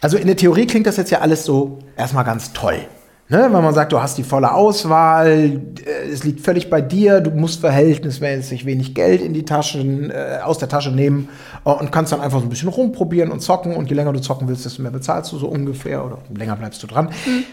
Also 0.00 0.16
in 0.16 0.26
der 0.26 0.36
Theorie 0.36 0.66
klingt 0.66 0.86
das 0.86 0.96
jetzt 0.96 1.10
ja 1.10 1.20
alles 1.20 1.44
so 1.44 1.78
erstmal 1.96 2.24
ganz 2.24 2.52
toll. 2.52 2.78
Ne, 3.30 3.38
wenn 3.38 3.52
man 3.52 3.72
sagt, 3.72 3.90
du 3.90 4.02
hast 4.02 4.18
die 4.18 4.22
volle 4.22 4.52
Auswahl, 4.52 5.62
äh, 5.82 6.10
es 6.12 6.24
liegt 6.24 6.42
völlig 6.42 6.68
bei 6.68 6.82
dir, 6.82 7.22
du 7.22 7.30
musst 7.30 7.60
verhältnismäßig 7.60 8.66
wenig 8.66 8.94
Geld 8.94 9.22
in 9.22 9.32
die 9.32 9.46
Taschen, 9.46 10.10
äh, 10.10 10.40
aus 10.44 10.58
der 10.58 10.68
Tasche 10.68 10.90
nehmen 10.90 11.30
äh, 11.64 11.70
und 11.70 11.90
kannst 11.90 12.12
dann 12.12 12.20
einfach 12.20 12.40
so 12.40 12.44
ein 12.44 12.50
bisschen 12.50 12.68
rumprobieren 12.68 13.30
und 13.30 13.40
zocken 13.40 13.76
und 13.76 13.88
je 13.88 13.96
länger 13.96 14.12
du 14.12 14.20
zocken 14.20 14.46
willst, 14.46 14.66
desto 14.66 14.82
mehr 14.82 14.90
bezahlst 14.90 15.32
du 15.32 15.38
so 15.38 15.48
ungefähr 15.48 16.04
oder 16.04 16.18
länger 16.36 16.54
bleibst 16.54 16.82
du 16.82 16.86
dran. 16.86 17.06
Mhm. 17.24 17.44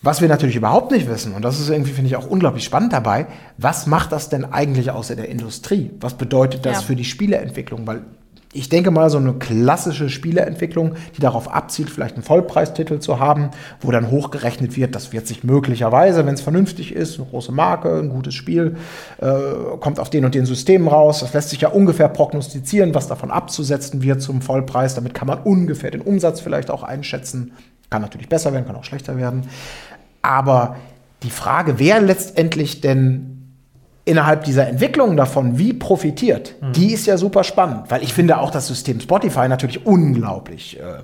Was 0.00 0.20
wir 0.20 0.28
natürlich 0.28 0.54
überhaupt 0.54 0.92
nicht 0.92 1.08
wissen, 1.08 1.34
und 1.34 1.42
das 1.42 1.58
ist 1.58 1.70
irgendwie, 1.70 1.92
finde 1.92 2.08
ich, 2.08 2.16
auch 2.16 2.28
unglaublich 2.28 2.64
spannend 2.64 2.92
dabei, 2.92 3.26
was 3.56 3.86
macht 3.86 4.12
das 4.12 4.28
denn 4.28 4.44
eigentlich 4.44 4.92
außer 4.92 5.16
der 5.16 5.28
Industrie? 5.28 5.90
Was 6.00 6.14
bedeutet 6.14 6.64
das 6.64 6.74
ja. 6.74 6.80
für 6.82 6.94
die 6.94 7.04
Spieleentwicklung? 7.04 7.86
Weil 7.86 8.02
ich 8.52 8.68
denke 8.68 8.90
mal, 8.90 9.10
so 9.10 9.18
eine 9.18 9.34
klassische 9.34 10.08
Spieleentwicklung, 10.08 10.94
die 11.16 11.20
darauf 11.20 11.52
abzielt, 11.52 11.90
vielleicht 11.90 12.14
einen 12.14 12.22
Vollpreistitel 12.22 12.98
zu 12.98 13.18
haben, 13.18 13.50
wo 13.80 13.90
dann 13.90 14.10
hochgerechnet 14.10 14.76
wird, 14.76 14.94
das 14.94 15.12
wird 15.12 15.26
sich 15.26 15.44
möglicherweise, 15.44 16.24
wenn 16.24 16.34
es 16.34 16.40
vernünftig 16.40 16.94
ist, 16.94 17.18
eine 17.18 17.28
große 17.28 17.52
Marke, 17.52 17.98
ein 17.98 18.08
gutes 18.08 18.34
Spiel, 18.34 18.76
äh, 19.18 19.28
kommt 19.80 20.00
auf 20.00 20.08
den 20.08 20.24
und 20.24 20.34
den 20.34 20.46
Systemen 20.46 20.88
raus. 20.88 21.20
Das 21.20 21.34
lässt 21.34 21.50
sich 21.50 21.60
ja 21.60 21.68
ungefähr 21.68 22.08
prognostizieren, 22.08 22.94
was 22.94 23.06
davon 23.06 23.30
abzusetzen 23.30 24.02
wird 24.02 24.22
zum 24.22 24.40
Vollpreis. 24.40 24.94
Damit 24.94 25.12
kann 25.12 25.28
man 25.28 25.40
ungefähr 25.42 25.90
den 25.90 26.00
Umsatz 26.00 26.40
vielleicht 26.40 26.70
auch 26.70 26.82
einschätzen. 26.82 27.52
Kann 27.90 28.02
natürlich 28.02 28.28
besser 28.28 28.52
werden, 28.52 28.66
kann 28.66 28.76
auch 28.76 28.84
schlechter 28.84 29.16
werden. 29.16 29.44
Aber 30.22 30.76
die 31.22 31.30
Frage, 31.30 31.78
wer 31.78 32.00
letztendlich 32.00 32.80
denn 32.80 33.38
innerhalb 34.04 34.44
dieser 34.44 34.66
Entwicklung 34.66 35.16
davon 35.16 35.58
wie 35.58 35.74
profitiert, 35.74 36.54
mhm. 36.60 36.72
die 36.72 36.92
ist 36.92 37.06
ja 37.06 37.18
super 37.18 37.44
spannend, 37.44 37.90
weil 37.90 38.02
ich 38.02 38.14
finde 38.14 38.38
auch 38.38 38.50
das 38.50 38.66
System 38.66 39.00
Spotify 39.00 39.48
natürlich 39.48 39.84
unglaublich 39.84 40.80
äh, 40.80 41.02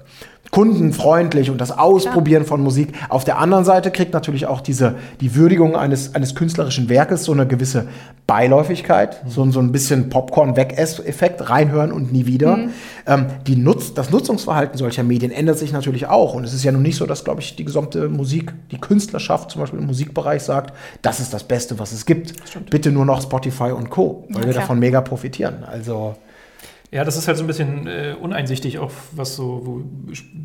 kundenfreundlich 0.55 1.51
und 1.51 1.61
das 1.61 1.77
Ausprobieren 1.77 2.45
ja. 2.45 2.49
von 2.49 2.63
Musik. 2.63 2.93
Auf 3.09 3.25
der 3.25 3.41
anderen 3.41 3.65
Seite 3.65 3.91
kriegt 3.91 4.15
natürlich 4.15 4.47
auch 4.47 4.61
diese, 4.61 4.95
die 5.21 5.35
Würdigung 5.35 5.75
eines, 5.75 6.15
eines 6.15 6.37
künstlerischen 6.37 6.89
Werkes 6.89 7.25
so 7.25 7.33
eine 7.33 7.45
gewisse 7.45 7.89
Beiläufigkeit, 8.29 9.25
mhm. 9.25 9.31
so, 9.31 9.51
so 9.51 9.59
ein 9.59 9.73
bisschen 9.73 10.11
Popcorn-Weg-Effekt, 10.11 11.51
reinhören 11.51 11.91
und 11.91 12.13
nie 12.13 12.27
wieder. 12.27 12.57
Mhm. 12.57 12.71
Ähm, 13.05 13.27
die 13.49 13.57
Nutz, 13.57 13.95
das 13.95 14.11
Nutzungsverhalten 14.11 14.79
solcher 14.79 15.03
Medien 15.03 15.33
ändert 15.33 15.59
sich 15.59 15.73
natürlich 15.73 16.07
auch. 16.07 16.35
Und 16.35 16.45
es 16.45 16.55
ist 16.55 16.63
ja 16.63 16.71
nun 16.71 16.83
nicht 16.83 16.99
so, 16.99 17.07
dass, 17.07 17.25
glaube 17.25 17.41
ich, 17.41 17.57
die 17.57 17.65
gesamte 17.65 18.09
Musik, 18.09 18.55
die 18.71 18.79
Künstlerschaft 18.79 19.51
zum 19.51 19.61
Beispiel 19.61 19.81
im 19.81 19.87
Musikbereich 19.87 20.43
sagt, 20.45 20.73
das 21.03 21.19
ist 21.19 21.35
das 21.35 21.43
Beste, 21.43 21.81
was 21.81 21.91
es 21.91 22.07
gibt. 22.07 22.33
Bitte 22.71 22.93
nur 22.93 23.05
noch 23.05 23.21
Spotify 23.21 23.73
und 23.73 23.91
Co., 23.91 24.25
weil 24.29 24.43
ja, 24.43 24.47
wir 24.51 24.55
davon 24.55 24.79
mega 24.79 25.01
profitieren. 25.01 25.65
Also 25.65 26.15
ja, 26.91 27.05
das 27.05 27.17
ist 27.17 27.27
halt 27.27 27.37
so 27.37 27.45
ein 27.45 27.47
bisschen 27.47 27.87
äh, 27.87 28.15
uneinsichtig, 28.21 28.79
auch 28.79 28.93
was 29.13 29.35
so 29.37 29.83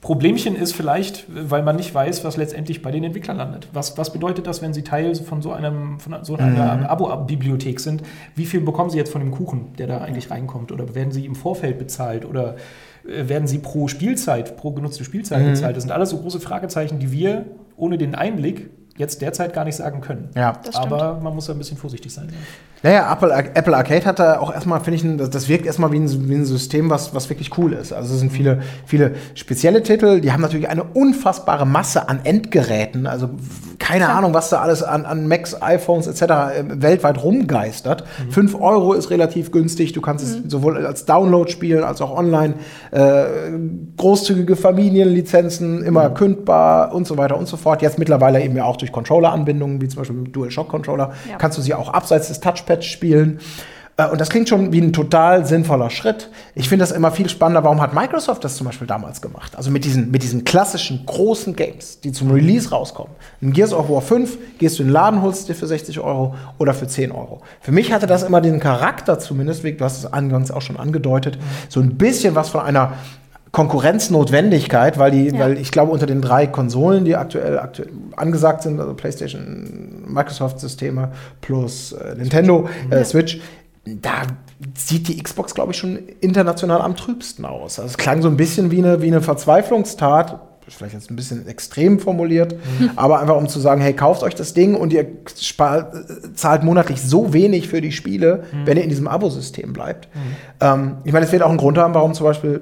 Problemchen 0.00 0.54
ist 0.54 0.72
vielleicht, 0.72 1.24
weil 1.28 1.62
man 1.62 1.76
nicht 1.76 1.92
weiß, 1.94 2.22
was 2.24 2.36
letztendlich 2.36 2.82
bei 2.82 2.90
den 2.90 3.02
Entwicklern 3.02 3.38
landet. 3.38 3.68
Was, 3.72 3.96
was 3.98 4.12
bedeutet 4.12 4.46
das, 4.46 4.62
wenn 4.62 4.72
sie 4.72 4.82
Teil 4.82 5.14
von 5.14 5.42
so, 5.42 5.52
einem, 5.52 5.98
von 5.98 6.22
so 6.22 6.36
einer 6.36 6.76
mhm. 6.76 6.84
Abo-Bibliothek 6.84 7.80
sind? 7.80 8.02
Wie 8.34 8.44
viel 8.44 8.60
bekommen 8.60 8.90
sie 8.90 8.98
jetzt 8.98 9.10
von 9.10 9.20
dem 9.20 9.30
Kuchen, 9.30 9.72
der 9.78 9.86
da 9.86 9.98
eigentlich 9.98 10.30
reinkommt? 10.30 10.70
Oder 10.70 10.94
werden 10.94 11.12
sie 11.12 11.24
im 11.24 11.34
Vorfeld 11.34 11.78
bezahlt? 11.78 12.24
Oder 12.24 12.56
äh, 13.04 13.28
werden 13.28 13.48
sie 13.48 13.58
pro 13.58 13.88
Spielzeit, 13.88 14.56
pro 14.56 14.72
genutzte 14.72 15.02
Spielzeit 15.02 15.42
mhm. 15.42 15.50
bezahlt? 15.50 15.76
Das 15.76 15.82
sind 15.82 15.92
alles 15.92 16.10
so 16.10 16.18
große 16.18 16.40
Fragezeichen, 16.40 16.98
die 16.98 17.10
wir 17.10 17.46
ohne 17.76 17.98
den 17.98 18.14
Einblick 18.14 18.70
jetzt 18.96 19.22
derzeit 19.22 19.52
gar 19.52 19.64
nicht 19.64 19.76
sagen 19.76 20.00
können. 20.00 20.30
Ja, 20.34 20.58
aber 20.74 21.20
man 21.22 21.34
muss 21.34 21.46
da 21.46 21.52
ein 21.52 21.58
bisschen 21.58 21.76
vorsichtig 21.76 22.12
sein. 22.12 22.28
Naja, 22.82 23.10
Apple, 23.12 23.32
Apple 23.32 23.76
Arcade 23.76 24.04
hat 24.04 24.18
da 24.18 24.38
auch 24.38 24.52
erstmal, 24.52 24.80
finde 24.80 24.96
ich, 24.96 25.04
ein, 25.04 25.30
das 25.30 25.48
wirkt 25.48 25.66
erstmal 25.66 25.92
wie 25.92 25.98
ein, 25.98 26.28
wie 26.28 26.34
ein 26.34 26.44
System, 26.44 26.90
was, 26.90 27.14
was 27.14 27.28
wirklich 27.30 27.56
cool 27.58 27.72
ist. 27.72 27.92
Also 27.92 28.14
es 28.14 28.20
sind 28.20 28.30
viele, 28.30 28.60
viele 28.84 29.14
spezielle 29.34 29.82
Titel, 29.82 30.20
die 30.20 30.30
haben 30.30 30.42
natürlich 30.42 30.68
eine 30.68 30.84
unfassbare 30.84 31.66
Masse 31.66 32.08
an 32.08 32.20
Endgeräten. 32.24 33.06
Also 33.06 33.30
keine 33.78 34.04
ja. 34.04 34.14
Ahnung, 34.16 34.34
was 34.34 34.50
da 34.50 34.60
alles 34.60 34.82
an, 34.82 35.06
an 35.06 35.26
Macs, 35.26 35.60
iPhones 35.60 36.06
etc. 36.06 36.22
Äh, 36.22 36.64
weltweit 36.82 37.22
rumgeistert. 37.22 38.04
Mhm. 38.26 38.32
5 38.32 38.60
Euro 38.60 38.92
ist 38.92 39.10
relativ 39.10 39.52
günstig. 39.52 39.92
Du 39.92 40.00
kannst 40.00 40.26
mhm. 40.26 40.44
es 40.44 40.50
sowohl 40.52 40.86
als 40.86 41.06
Download 41.06 41.50
spielen 41.50 41.82
als 41.82 42.00
auch 42.00 42.16
online. 42.16 42.54
Äh, 42.90 43.24
großzügige 43.96 44.54
Familienlizenzen, 44.56 45.82
immer 45.82 46.10
mhm. 46.10 46.14
kündbar 46.14 46.94
und 46.94 47.06
so 47.06 47.16
weiter 47.16 47.38
und 47.38 47.48
so 47.48 47.56
fort. 47.56 47.80
Jetzt 47.82 47.98
mittlerweile 47.98 48.42
eben 48.42 48.56
ja 48.56 48.64
auch 48.64 48.76
durch 48.76 48.85
Controller-Anbindungen, 48.92 49.80
wie 49.80 49.88
zum 49.88 49.98
Beispiel 49.98 50.16
mit 50.16 50.34
DualShock-Controller, 50.34 51.12
ja. 51.28 51.36
kannst 51.36 51.58
du 51.58 51.62
sie 51.62 51.74
auch 51.74 51.90
abseits 51.90 52.28
des 52.28 52.40
Touch 52.40 52.56
Touchpad 52.56 52.84
spielen. 52.84 53.40
Äh, 53.96 54.08
und 54.08 54.20
das 54.20 54.28
klingt 54.28 54.48
schon 54.48 54.72
wie 54.72 54.80
ein 54.80 54.92
total 54.92 55.46
sinnvoller 55.46 55.90
Schritt. 55.90 56.30
Ich 56.54 56.68
finde 56.68 56.82
das 56.82 56.92
immer 56.92 57.10
viel 57.10 57.28
spannender. 57.28 57.64
Warum 57.64 57.80
hat 57.80 57.94
Microsoft 57.94 58.44
das 58.44 58.56
zum 58.56 58.66
Beispiel 58.66 58.86
damals 58.86 59.20
gemacht? 59.20 59.56
Also 59.56 59.70
mit 59.70 59.84
diesen, 59.84 60.10
mit 60.10 60.22
diesen 60.22 60.44
klassischen 60.44 61.04
großen 61.06 61.56
Games, 61.56 62.00
die 62.00 62.12
zum 62.12 62.30
Release 62.30 62.70
rauskommen. 62.70 63.12
In 63.40 63.52
Gears 63.52 63.72
of 63.72 63.88
War 63.88 64.02
5 64.02 64.58
gehst 64.58 64.78
du 64.78 64.82
in 64.82 64.88
den 64.88 64.92
Laden, 64.92 65.22
holst 65.22 65.48
dir 65.48 65.54
für 65.54 65.66
60 65.66 66.00
Euro 66.00 66.34
oder 66.58 66.74
für 66.74 66.86
10 66.86 67.12
Euro. 67.12 67.40
Für 67.60 67.72
mich 67.72 67.92
hatte 67.92 68.06
das 68.06 68.22
immer 68.22 68.40
den 68.40 68.60
Charakter 68.60 69.18
zumindest, 69.18 69.64
du 69.64 69.80
hast 69.80 69.98
es 69.98 70.12
angangs 70.12 70.50
auch 70.50 70.62
schon 70.62 70.76
angedeutet, 70.76 71.38
so 71.68 71.80
ein 71.80 71.96
bisschen 71.96 72.34
was 72.34 72.50
von 72.50 72.60
einer 72.60 72.92
Konkurrenznotwendigkeit, 73.56 74.98
weil 74.98 75.12
die, 75.12 75.28
ja. 75.28 75.38
weil 75.38 75.56
ich 75.56 75.70
glaube, 75.70 75.90
unter 75.90 76.04
den 76.04 76.20
drei 76.20 76.46
Konsolen, 76.46 77.06
die 77.06 77.16
aktuell, 77.16 77.58
aktuell 77.58 77.88
angesagt 78.14 78.62
sind, 78.62 78.78
also 78.78 78.92
PlayStation, 78.92 80.04
Microsoft-Systeme 80.06 81.12
plus 81.40 81.92
äh, 81.92 82.16
Nintendo, 82.16 82.68
äh, 82.90 83.02
Switch, 83.02 83.40
da 83.86 84.24
sieht 84.74 85.08
die 85.08 85.22
Xbox, 85.22 85.54
glaube 85.54 85.72
ich, 85.72 85.78
schon 85.78 85.98
international 86.20 86.82
am 86.82 86.96
trübsten 86.96 87.46
aus. 87.46 87.78
Also 87.78 87.92
es 87.92 87.96
klang 87.96 88.20
so 88.20 88.28
ein 88.28 88.36
bisschen 88.36 88.70
wie 88.70 88.84
eine, 88.84 89.00
wie 89.00 89.06
eine 89.06 89.22
Verzweiflungstat, 89.22 90.38
vielleicht 90.68 90.92
jetzt 90.92 91.10
ein 91.10 91.16
bisschen 91.16 91.48
extrem 91.48 91.98
formuliert, 91.98 92.56
mhm. 92.78 92.90
aber 92.96 93.20
einfach 93.20 93.36
um 93.38 93.48
zu 93.48 93.58
sagen, 93.58 93.80
hey, 93.80 93.94
kauft 93.94 94.22
euch 94.22 94.34
das 94.34 94.52
Ding 94.52 94.74
und 94.74 94.92
ihr 94.92 95.06
zahlt 96.34 96.62
monatlich 96.62 97.00
so 97.00 97.32
wenig 97.32 97.68
für 97.68 97.80
die 97.80 97.92
Spiele, 97.92 98.44
mhm. 98.52 98.66
wenn 98.66 98.76
ihr 98.76 98.82
in 98.82 98.90
diesem 98.90 99.08
Abosystem 99.08 99.72
bleibt. 99.72 100.14
Mhm. 100.14 100.20
Ähm, 100.60 100.96
ich 101.04 101.12
meine, 101.14 101.24
es 101.24 101.32
wird 101.32 101.42
auch 101.42 101.48
einen 101.48 101.56
Grund 101.56 101.78
haben, 101.78 101.94
warum 101.94 102.12
zum 102.12 102.26
Beispiel 102.26 102.60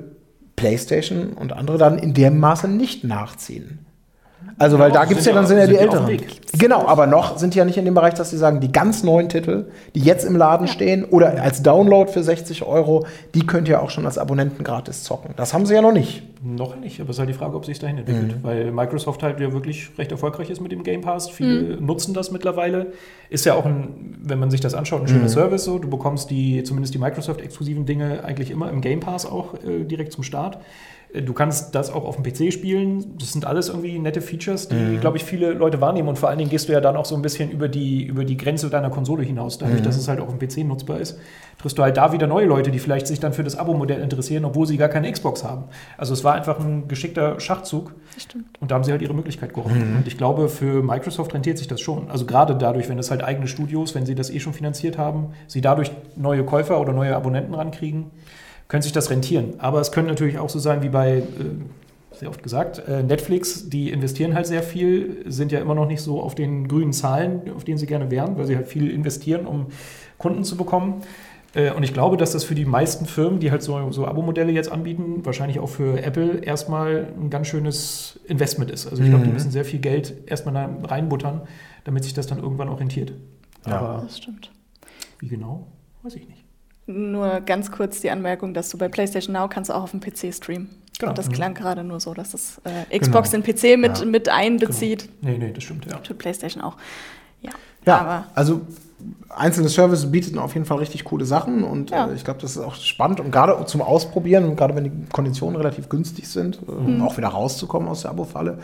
PlayStation 0.56 1.32
und 1.32 1.52
andere 1.52 1.78
dann 1.78 1.98
in 1.98 2.14
dem 2.14 2.38
Maße 2.38 2.68
nicht 2.68 3.04
nachziehen. 3.04 3.86
Also, 4.58 4.78
weil 4.78 4.92
da 4.92 5.04
gibt 5.04 5.20
es 5.20 5.26
ja 5.26 5.32
dann 5.32 5.46
sind 5.46 5.58
ja 5.58 5.66
die 5.66 5.76
Älteren. 5.76 6.18
Genau, 6.58 6.86
aber 6.86 7.06
noch 7.06 7.38
sind 7.38 7.54
die 7.54 7.58
ja 7.58 7.64
nicht 7.64 7.76
in 7.76 7.84
dem 7.84 7.94
Bereich, 7.94 8.14
dass 8.14 8.30
sie 8.30 8.36
sagen, 8.36 8.60
die 8.60 8.70
ganz 8.70 9.02
neuen 9.02 9.28
Titel, 9.28 9.66
die 9.94 10.00
jetzt 10.00 10.24
im 10.24 10.36
Laden 10.36 10.66
ja. 10.66 10.72
stehen 10.72 11.04
oder 11.04 11.42
als 11.42 11.62
Download 11.62 12.10
für 12.10 12.22
60 12.22 12.62
Euro, 12.62 13.06
die 13.34 13.44
könnt 13.46 13.68
ihr 13.68 13.82
auch 13.82 13.90
schon 13.90 14.06
als 14.06 14.18
Abonnenten 14.18 14.62
gratis 14.62 15.02
zocken. 15.02 15.34
Das 15.36 15.52
haben 15.52 15.66
sie 15.66 15.74
ja 15.74 15.82
noch 15.82 15.92
nicht. 15.92 16.22
Noch 16.44 16.76
nicht, 16.76 17.00
aber 17.00 17.10
es 17.10 17.16
ist 17.16 17.20
halt 17.20 17.30
die 17.30 17.34
Frage, 17.34 17.56
ob 17.56 17.64
sich 17.64 17.78
dahin 17.78 17.98
entwickelt. 17.98 18.36
Mhm. 18.36 18.42
Weil 18.42 18.70
Microsoft 18.70 19.22
halt 19.22 19.40
ja 19.40 19.52
wirklich 19.52 19.90
recht 19.98 20.12
erfolgreich 20.12 20.50
ist 20.50 20.60
mit 20.60 20.72
dem 20.72 20.82
Game 20.84 21.00
Pass. 21.00 21.30
Viele 21.30 21.76
mhm. 21.76 21.86
nutzen 21.86 22.12
das 22.12 22.30
mittlerweile. 22.30 22.92
Ist 23.30 23.46
ja 23.46 23.54
auch 23.54 23.64
ein, 23.64 24.18
wenn 24.22 24.38
man 24.38 24.50
sich 24.50 24.60
das 24.60 24.74
anschaut, 24.74 25.00
ein 25.00 25.08
schöner 25.08 25.22
mhm. 25.22 25.28
Service 25.28 25.64
so. 25.64 25.78
Du 25.78 25.88
bekommst 25.88 26.30
die, 26.30 26.62
zumindest 26.62 26.92
die 26.94 26.98
Microsoft-exklusiven 26.98 27.86
Dinge 27.86 28.24
eigentlich 28.24 28.50
immer 28.50 28.70
im 28.70 28.82
Game 28.82 29.00
Pass 29.00 29.26
auch 29.26 29.54
äh, 29.54 29.84
direkt 29.84 30.12
zum 30.12 30.22
Start. 30.22 30.58
Du 31.22 31.32
kannst 31.32 31.76
das 31.76 31.92
auch 31.92 32.04
auf 32.04 32.16
dem 32.16 32.24
PC 32.24 32.52
spielen. 32.52 33.16
Das 33.18 33.32
sind 33.32 33.44
alles 33.44 33.68
irgendwie 33.68 34.00
nette 34.00 34.20
Features, 34.20 34.66
die, 34.66 34.74
mhm. 34.74 35.00
glaube 35.00 35.16
ich, 35.16 35.24
viele 35.24 35.52
Leute 35.52 35.80
wahrnehmen. 35.80 36.08
Und 36.08 36.18
vor 36.18 36.28
allen 36.28 36.38
Dingen 36.38 36.50
gehst 36.50 36.68
du 36.68 36.72
ja 36.72 36.80
dann 36.80 36.96
auch 36.96 37.04
so 37.04 37.14
ein 37.14 37.22
bisschen 37.22 37.52
über 37.52 37.68
die, 37.68 38.04
über 38.04 38.24
die 38.24 38.36
Grenze 38.36 38.68
deiner 38.68 38.90
Konsole 38.90 39.22
hinaus. 39.22 39.58
Dadurch, 39.58 39.80
mhm. 39.80 39.84
dass 39.84 39.96
es 39.96 40.08
halt 40.08 40.18
auch 40.18 40.26
auf 40.26 40.36
dem 40.36 40.48
PC 40.48 40.66
nutzbar 40.66 40.98
ist, 40.98 41.16
triffst 41.58 41.78
du 41.78 41.82
halt 41.84 41.96
da 41.96 42.12
wieder 42.12 42.26
neue 42.26 42.46
Leute, 42.46 42.72
die 42.72 42.80
vielleicht 42.80 43.06
sich 43.06 43.20
dann 43.20 43.32
für 43.32 43.44
das 43.44 43.56
Abo-Modell 43.56 44.00
interessieren, 44.00 44.44
obwohl 44.44 44.66
sie 44.66 44.76
gar 44.76 44.88
keine 44.88 45.10
Xbox 45.12 45.44
haben. 45.44 45.64
Also 45.96 46.14
es 46.14 46.24
war 46.24 46.34
einfach 46.34 46.58
ein 46.58 46.88
geschickter 46.88 47.38
Schachzug. 47.38 47.94
Und 48.58 48.72
da 48.72 48.74
haben 48.74 48.82
sie 48.82 48.90
halt 48.90 49.02
ihre 49.02 49.14
Möglichkeit 49.14 49.54
gefunden. 49.54 49.92
Mhm. 49.92 49.96
Und 49.98 50.08
ich 50.08 50.18
glaube, 50.18 50.48
für 50.48 50.82
Microsoft 50.82 51.32
rentiert 51.32 51.58
sich 51.58 51.68
das 51.68 51.80
schon. 51.80 52.10
Also 52.10 52.26
gerade 52.26 52.56
dadurch, 52.56 52.88
wenn 52.88 52.98
es 52.98 53.12
halt 53.12 53.22
eigene 53.22 53.46
Studios, 53.46 53.94
wenn 53.94 54.04
sie 54.04 54.16
das 54.16 54.30
eh 54.30 54.40
schon 54.40 54.52
finanziert 54.52 54.98
haben, 54.98 55.28
sie 55.46 55.60
dadurch 55.60 55.92
neue 56.16 56.44
Käufer 56.44 56.80
oder 56.80 56.92
neue 56.92 57.14
Abonnenten 57.14 57.54
rankriegen 57.54 58.10
könnte 58.68 58.84
sich 58.84 58.92
das 58.92 59.10
rentieren. 59.10 59.54
Aber 59.58 59.80
es 59.80 59.92
könnte 59.92 60.10
natürlich 60.10 60.38
auch 60.38 60.50
so 60.50 60.58
sein 60.58 60.82
wie 60.82 60.88
bei 60.88 61.18
äh, 61.18 61.24
sehr 62.12 62.28
oft 62.28 62.42
gesagt. 62.42 62.82
Äh, 62.88 63.02
Netflix, 63.02 63.68
die 63.68 63.90
investieren 63.90 64.34
halt 64.34 64.46
sehr 64.46 64.62
viel, 64.62 65.24
sind 65.26 65.52
ja 65.52 65.60
immer 65.60 65.74
noch 65.74 65.86
nicht 65.86 66.00
so 66.00 66.20
auf 66.20 66.34
den 66.34 66.68
grünen 66.68 66.92
Zahlen, 66.92 67.42
auf 67.54 67.64
denen 67.64 67.78
sie 67.78 67.86
gerne 67.86 68.10
wären, 68.10 68.36
weil 68.36 68.46
sie 68.46 68.56
halt 68.56 68.68
viel 68.68 68.90
investieren, 68.90 69.46
um 69.46 69.66
Kunden 70.18 70.44
zu 70.44 70.56
bekommen. 70.56 71.02
Äh, 71.54 71.72
und 71.72 71.82
ich 71.82 71.92
glaube, 71.92 72.16
dass 72.16 72.32
das 72.32 72.44
für 72.44 72.54
die 72.54 72.64
meisten 72.64 73.06
Firmen, 73.06 73.40
die 73.40 73.50
halt 73.50 73.62
so, 73.62 73.90
so 73.90 74.06
Abo-Modelle 74.06 74.52
jetzt 74.52 74.70
anbieten, 74.70 75.24
wahrscheinlich 75.24 75.58
auch 75.58 75.68
für 75.68 76.02
Apple 76.02 76.38
erstmal 76.38 77.12
ein 77.20 77.30
ganz 77.30 77.48
schönes 77.48 78.20
Investment 78.26 78.70
ist. 78.70 78.86
Also 78.86 79.02
ich 79.02 79.08
glaube, 79.08 79.24
die 79.24 79.30
mhm. 79.30 79.34
müssen 79.34 79.50
sehr 79.50 79.64
viel 79.64 79.80
Geld 79.80 80.14
erstmal 80.26 80.68
reinbuttern, 80.82 81.42
damit 81.84 82.04
sich 82.04 82.14
das 82.14 82.26
dann 82.26 82.38
irgendwann 82.38 82.68
orientiert. 82.68 83.12
Ja, 83.66 83.78
Aber 83.78 84.02
das 84.02 84.18
stimmt. 84.18 84.50
Wie 85.18 85.28
genau, 85.28 85.66
weiß 86.02 86.16
ich 86.16 86.28
nicht. 86.28 86.44
Nur 86.86 87.40
ganz 87.40 87.70
kurz 87.70 88.00
die 88.00 88.10
Anmerkung, 88.10 88.52
dass 88.52 88.68
du 88.68 88.78
bei 88.78 88.88
PlayStation 88.88 89.34
Now 89.34 89.48
kannst 89.48 89.70
auch 89.70 89.82
auf 89.82 89.90
dem 89.92 90.00
PC 90.00 90.34
streamen. 90.34 90.68
Genau. 90.98 91.10
Und 91.10 91.18
das 91.18 91.28
mhm. 91.28 91.32
klang 91.32 91.54
gerade 91.54 91.82
nur 91.82 91.98
so, 91.98 92.14
dass 92.14 92.32
das 92.32 92.60
äh, 92.64 92.98
Xbox 92.98 93.30
genau. 93.30 93.44
den 93.44 93.54
PC 93.54 93.78
mit, 93.78 93.98
ja. 93.98 94.04
mit 94.04 94.28
einbezieht. 94.28 95.08
Genau. 95.20 95.32
Nee, 95.32 95.38
nee, 95.46 95.52
das 95.52 95.64
stimmt, 95.64 95.86
ja. 95.90 95.98
Für 96.02 96.14
PlayStation 96.14 96.62
auch. 96.62 96.76
Ja, 97.42 97.50
ja 97.86 97.98
aber 97.98 98.26
also 98.34 98.60
einzelne 99.28 99.68
Services 99.68 100.10
bieten 100.10 100.38
auf 100.38 100.54
jeden 100.54 100.66
Fall 100.66 100.78
richtig 100.78 101.04
coole 101.04 101.24
Sachen 101.24 101.64
und 101.64 101.90
ja. 101.90 102.06
äh, 102.06 102.14
ich 102.14 102.24
glaube, 102.24 102.40
das 102.40 102.52
ist 102.52 102.62
auch 102.62 102.74
spannend 102.74 103.20
und 103.20 103.30
gerade 103.30 103.64
zum 103.66 103.82
Ausprobieren 103.82 104.44
und 104.44 104.56
gerade 104.56 104.74
wenn 104.76 104.84
die 104.84 104.92
Konditionen 105.12 105.56
relativ 105.56 105.88
günstig 105.88 106.28
sind, 106.28 106.60
äh, 106.68 106.72
mhm. 106.72 107.02
auch 107.02 107.16
wieder 107.16 107.28
rauszukommen 107.28 107.88
aus 107.88 108.02
der 108.02 108.12
Abo-Falle. 108.12 108.58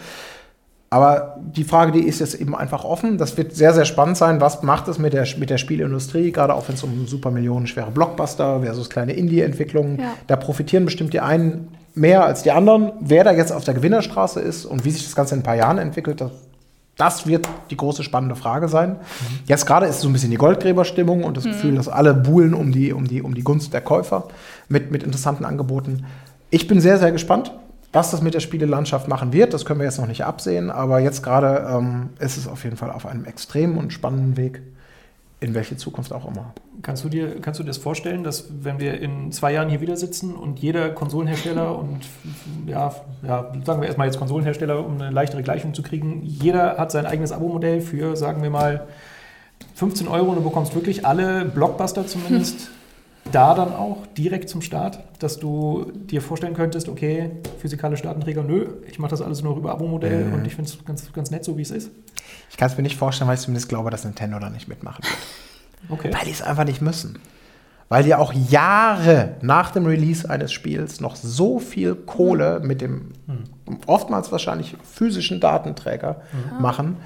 Aber 0.92 1.36
die 1.40 1.62
Frage, 1.62 1.92
die 1.92 2.00
ist 2.00 2.18
jetzt 2.18 2.34
eben 2.34 2.56
einfach 2.56 2.84
offen. 2.84 3.16
Das 3.16 3.36
wird 3.36 3.54
sehr, 3.54 3.72
sehr 3.72 3.84
spannend 3.84 4.16
sein. 4.16 4.40
Was 4.40 4.64
macht 4.64 4.88
es 4.88 4.98
mit 4.98 5.12
der, 5.12 5.24
mit 5.38 5.48
der 5.48 5.58
Spielindustrie, 5.58 6.32
gerade 6.32 6.52
auch 6.52 6.66
wenn 6.66 6.74
es 6.74 6.82
um 6.82 7.06
super 7.06 7.30
millionenschwere 7.30 7.92
Blockbuster 7.92 8.60
versus 8.62 8.90
kleine 8.90 9.12
Indie-Entwicklungen, 9.12 10.00
ja. 10.00 10.14
da 10.26 10.34
profitieren 10.34 10.84
bestimmt 10.84 11.12
die 11.12 11.20
einen 11.20 11.68
mehr 11.94 12.24
als 12.24 12.42
die 12.42 12.50
anderen. 12.50 12.90
Wer 13.00 13.22
da 13.22 13.30
jetzt 13.30 13.52
auf 13.52 13.62
der 13.62 13.74
Gewinnerstraße 13.74 14.40
ist 14.40 14.64
und 14.64 14.84
wie 14.84 14.90
sich 14.90 15.04
das 15.04 15.14
Ganze 15.14 15.36
in 15.36 15.40
ein 15.40 15.44
paar 15.44 15.54
Jahren 15.54 15.78
entwickelt, 15.78 16.20
das, 16.20 16.32
das 16.96 17.24
wird 17.24 17.48
die 17.70 17.76
große 17.76 18.02
spannende 18.02 18.34
Frage 18.34 18.66
sein. 18.66 18.90
Mhm. 18.90 19.38
Jetzt 19.46 19.66
gerade 19.66 19.86
ist 19.86 20.00
so 20.00 20.08
ein 20.08 20.12
bisschen 20.12 20.32
die 20.32 20.38
Goldgräberstimmung 20.38 21.22
und 21.22 21.36
das 21.36 21.44
mhm. 21.44 21.50
Gefühl, 21.50 21.74
dass 21.76 21.88
alle 21.88 22.14
buhlen 22.14 22.52
um 22.52 22.72
die, 22.72 22.92
um, 22.92 23.06
die, 23.06 23.22
um 23.22 23.34
die 23.34 23.44
Gunst 23.44 23.72
der 23.72 23.80
Käufer 23.80 24.26
mit, 24.68 24.90
mit 24.90 25.04
interessanten 25.04 25.44
Angeboten. 25.44 26.04
Ich 26.50 26.66
bin 26.66 26.80
sehr, 26.80 26.98
sehr 26.98 27.12
gespannt. 27.12 27.52
Was 27.92 28.12
das 28.12 28.22
mit 28.22 28.34
der 28.34 28.40
Spielelandschaft 28.40 29.08
machen 29.08 29.32
wird, 29.32 29.52
das 29.52 29.64
können 29.64 29.80
wir 29.80 29.84
jetzt 29.84 29.98
noch 29.98 30.06
nicht 30.06 30.24
absehen, 30.24 30.70
aber 30.70 31.00
jetzt 31.00 31.22
gerade 31.24 31.66
ähm, 31.68 32.10
ist 32.20 32.36
es 32.36 32.46
auf 32.46 32.62
jeden 32.62 32.76
Fall 32.76 32.90
auf 32.90 33.04
einem 33.04 33.24
extremen 33.24 33.78
und 33.78 33.92
spannenden 33.92 34.36
Weg, 34.36 34.62
in 35.40 35.54
welche 35.54 35.76
Zukunft 35.76 36.12
auch 36.12 36.28
immer. 36.28 36.54
Kannst 36.82 37.02
du 37.02 37.08
dir, 37.08 37.40
kannst 37.40 37.58
du 37.58 37.64
dir 37.64 37.68
das 37.68 37.78
vorstellen, 37.78 38.22
dass 38.22 38.48
wenn 38.62 38.78
wir 38.78 39.00
in 39.00 39.32
zwei 39.32 39.52
Jahren 39.52 39.68
hier 39.68 39.80
wieder 39.80 39.96
sitzen 39.96 40.36
und 40.36 40.60
jeder 40.60 40.90
Konsolenhersteller 40.90 41.76
und 41.76 42.00
ja, 42.66 42.94
ja, 43.26 43.52
sagen 43.64 43.80
wir 43.80 43.86
erstmal 43.86 44.06
jetzt 44.06 44.18
Konsolenhersteller, 44.18 44.84
um 44.84 45.00
eine 45.00 45.10
leichtere 45.10 45.42
Gleichung 45.42 45.74
zu 45.74 45.82
kriegen, 45.82 46.22
jeder 46.22 46.78
hat 46.78 46.92
sein 46.92 47.06
eigenes 47.06 47.32
Abo-Modell 47.32 47.80
für, 47.80 48.16
sagen 48.16 48.42
wir 48.42 48.50
mal, 48.50 48.86
15 49.74 50.06
Euro 50.06 50.30
und 50.30 50.36
du 50.36 50.42
bekommst 50.42 50.76
wirklich 50.76 51.04
alle 51.04 51.44
Blockbuster 51.44 52.06
zumindest 52.06 52.70
da 53.32 53.54
dann 53.54 53.72
auch 53.72 54.06
direkt 54.06 54.48
zum 54.48 54.62
Start, 54.62 55.00
dass 55.18 55.38
du 55.38 55.92
dir 55.94 56.22
vorstellen 56.22 56.54
könntest, 56.54 56.88
okay, 56.88 57.30
physikalische 57.58 58.04
Datenträger, 58.04 58.42
nö, 58.42 58.66
ich 58.86 58.98
mache 58.98 59.10
das 59.10 59.22
alles 59.22 59.42
nur 59.42 59.56
über 59.56 59.72
Abo-Modell 59.72 60.26
mhm. 60.26 60.34
und 60.34 60.46
ich 60.46 60.54
finde 60.54 60.70
es 60.70 60.84
ganz, 60.84 61.12
ganz 61.12 61.30
nett, 61.30 61.44
so 61.44 61.56
wie 61.56 61.62
es 61.62 61.70
ist. 61.70 61.90
Ich 62.50 62.56
kann 62.56 62.70
es 62.70 62.76
mir 62.76 62.82
nicht 62.82 62.96
vorstellen, 62.96 63.28
weil 63.28 63.36
ich 63.36 63.42
zumindest 63.42 63.68
glaube, 63.68 63.90
dass 63.90 64.04
Nintendo 64.04 64.38
da 64.38 64.50
nicht 64.50 64.68
mitmachen 64.68 65.04
wird. 65.04 65.98
Okay. 65.98 66.10
Weil 66.12 66.26
die 66.26 66.32
es 66.32 66.42
einfach 66.42 66.64
nicht 66.64 66.80
müssen. 66.80 67.18
Weil 67.88 68.04
die 68.04 68.14
auch 68.14 68.32
Jahre 68.32 69.36
nach 69.40 69.72
dem 69.72 69.86
Release 69.86 70.28
eines 70.28 70.52
Spiels 70.52 71.00
noch 71.00 71.16
so 71.16 71.58
viel 71.58 71.94
Kohle 71.94 72.60
mhm. 72.60 72.66
mit 72.66 72.80
dem 72.80 73.12
mhm. 73.26 73.78
oftmals 73.86 74.30
wahrscheinlich 74.30 74.76
physischen 74.84 75.40
Datenträger 75.40 76.22
mhm. 76.32 76.62
machen. 76.62 76.96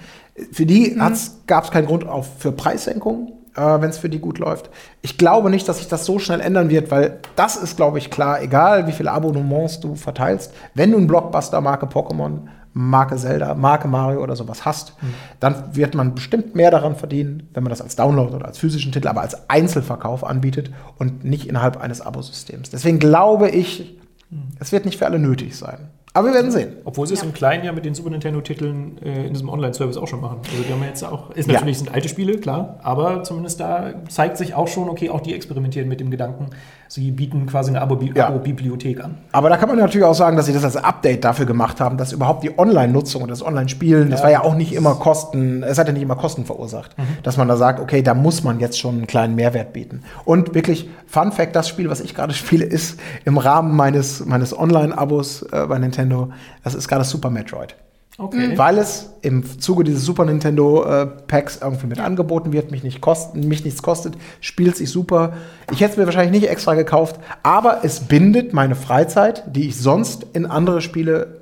Für 0.52 0.66
die 0.66 0.90
mhm. 0.90 0.98
gab 1.46 1.64
es 1.64 1.70
keinen 1.70 1.86
Grund 1.86 2.06
auf, 2.06 2.38
für 2.38 2.52
Preissenkungen 2.52 3.32
äh, 3.56 3.80
wenn 3.80 3.90
es 3.90 3.98
für 3.98 4.08
die 4.08 4.18
gut 4.18 4.38
läuft. 4.38 4.70
Ich 5.02 5.18
glaube 5.18 5.50
nicht, 5.50 5.68
dass 5.68 5.78
sich 5.78 5.88
das 5.88 6.04
so 6.04 6.18
schnell 6.18 6.40
ändern 6.40 6.70
wird, 6.70 6.90
weil 6.90 7.20
das 7.36 7.56
ist, 7.56 7.76
glaube 7.76 7.98
ich, 7.98 8.10
klar, 8.10 8.42
egal 8.42 8.86
wie 8.86 8.92
viele 8.92 9.12
Abonnements 9.12 9.80
du 9.80 9.94
verteilst, 9.94 10.52
wenn 10.74 10.90
du 10.90 10.98
einen 10.98 11.06
Blockbuster 11.06 11.60
Marke 11.60 11.86
Pokémon, 11.86 12.40
Marke 12.76 13.16
Zelda, 13.16 13.54
Marke 13.54 13.86
Mario 13.86 14.20
oder 14.20 14.34
sowas 14.34 14.64
hast, 14.64 15.00
mhm. 15.00 15.14
dann 15.38 15.76
wird 15.76 15.94
man 15.94 16.14
bestimmt 16.14 16.56
mehr 16.56 16.72
daran 16.72 16.96
verdienen, 16.96 17.48
wenn 17.54 17.62
man 17.62 17.70
das 17.70 17.80
als 17.80 17.94
Download 17.94 18.34
oder 18.34 18.46
als 18.46 18.58
physischen 18.58 18.90
Titel, 18.90 19.06
aber 19.06 19.20
als 19.20 19.48
Einzelverkauf 19.48 20.24
anbietet 20.24 20.72
und 20.98 21.24
nicht 21.24 21.48
innerhalb 21.48 21.80
eines 21.80 22.00
Abosystems. 22.00 22.70
Deswegen 22.70 22.98
glaube 22.98 23.48
ich, 23.48 23.96
mhm. 24.30 24.48
es 24.58 24.72
wird 24.72 24.86
nicht 24.86 24.98
für 24.98 25.06
alle 25.06 25.20
nötig 25.20 25.56
sein. 25.56 25.88
Aber 26.16 26.28
wir 26.28 26.34
werden 26.34 26.52
sehen. 26.52 26.76
Obwohl 26.84 27.08
sie 27.08 27.14
es 27.14 27.24
im 27.24 27.32
Kleinen 27.32 27.64
ja 27.64 27.72
mit 27.72 27.84
den 27.84 27.92
Super 27.92 28.10
Nintendo-Titeln 28.10 28.98
äh, 29.02 29.26
in 29.26 29.32
diesem 29.32 29.48
Online-Service 29.48 29.96
auch 29.96 30.06
schon 30.06 30.20
machen. 30.20 30.38
Also 30.48 30.62
die 30.62 30.72
haben 30.72 30.80
ja 30.80 30.86
jetzt 30.86 31.02
auch, 31.02 31.30
ist 31.30 31.48
natürlich 31.48 31.76
ja. 31.76 31.84
sind 31.84 31.92
alte 31.92 32.08
Spiele, 32.08 32.38
klar, 32.38 32.78
aber 32.84 33.24
zumindest 33.24 33.58
da 33.58 33.94
zeigt 34.08 34.36
sich 34.36 34.54
auch 34.54 34.68
schon, 34.68 34.88
okay, 34.88 35.10
auch 35.10 35.20
die 35.20 35.34
experimentieren 35.34 35.88
mit 35.88 35.98
dem 35.98 36.12
Gedanken, 36.12 36.50
sie 36.94 37.10
bieten 37.10 37.46
quasi 37.46 37.70
eine 37.70 37.82
Abo-Bibliothek 37.82 38.98
ja. 38.98 39.04
an. 39.06 39.18
Aber 39.32 39.48
da 39.48 39.56
kann 39.56 39.68
man 39.68 39.78
natürlich 39.78 40.06
auch 40.06 40.14
sagen, 40.14 40.36
dass 40.36 40.46
sie 40.46 40.52
das 40.52 40.62
als 40.62 40.76
Update 40.76 41.24
dafür 41.24 41.44
gemacht 41.44 41.80
haben, 41.80 41.96
dass 41.96 42.12
überhaupt 42.12 42.44
die 42.44 42.56
Online-Nutzung 42.56 43.22
und 43.22 43.30
das 43.32 43.44
Online-Spielen, 43.44 44.10
das 44.10 44.22
war 44.22 44.30
ja 44.30 44.44
auch 44.44 44.54
nicht 44.54 44.72
immer 44.72 44.94
Kosten, 44.94 45.64
es 45.64 45.76
hat 45.76 45.88
ja 45.88 45.92
nicht 45.92 46.04
immer 46.04 46.14
Kosten 46.14 46.44
verursacht, 46.44 46.96
mhm. 46.96 47.02
dass 47.24 47.36
man 47.36 47.48
da 47.48 47.56
sagt, 47.56 47.80
okay, 47.80 48.02
da 48.02 48.14
muss 48.14 48.44
man 48.44 48.60
jetzt 48.60 48.78
schon 48.78 48.94
einen 48.94 49.06
kleinen 49.08 49.34
Mehrwert 49.34 49.72
bieten. 49.72 50.04
Und 50.24 50.54
wirklich, 50.54 50.88
Fun 51.08 51.32
Fact, 51.32 51.56
das 51.56 51.68
Spiel, 51.68 51.90
was 51.90 52.00
ich 52.00 52.14
gerade 52.14 52.32
spiele, 52.32 52.64
ist 52.64 53.00
im 53.24 53.38
Rahmen 53.38 53.74
meines, 53.74 54.24
meines 54.24 54.56
Online-Abos 54.56 55.42
äh, 55.50 55.66
bei 55.66 55.80
Nintendo. 55.80 56.30
Das 56.62 56.76
ist 56.76 56.86
gerade 56.86 57.02
Super 57.02 57.30
Metroid. 57.30 57.74
Okay. 58.16 58.48
Mhm. 58.48 58.58
Weil 58.58 58.78
es 58.78 59.10
im 59.22 59.58
Zuge 59.60 59.82
dieses 59.82 60.04
Super 60.04 60.24
Nintendo 60.24 60.84
äh, 60.84 61.06
Packs 61.06 61.58
irgendwie 61.60 61.88
mit 61.88 61.98
angeboten 61.98 62.52
wird, 62.52 62.70
mich, 62.70 62.84
nicht 62.84 63.00
kosten, 63.00 63.48
mich 63.48 63.64
nichts 63.64 63.82
kostet, 63.82 64.14
spielt 64.40 64.76
sich 64.76 64.88
super. 64.90 65.32
Ich 65.72 65.80
hätte 65.80 65.92
es 65.92 65.96
mir 65.96 66.06
wahrscheinlich 66.06 66.40
nicht 66.40 66.50
extra 66.50 66.74
gekauft, 66.74 67.18
aber 67.42 67.80
es 67.82 68.00
bindet 68.00 68.52
meine 68.52 68.76
Freizeit, 68.76 69.42
die 69.48 69.68
ich 69.68 69.76
sonst 69.76 70.26
in 70.32 70.46
andere 70.46 70.80
Spiele 70.80 71.40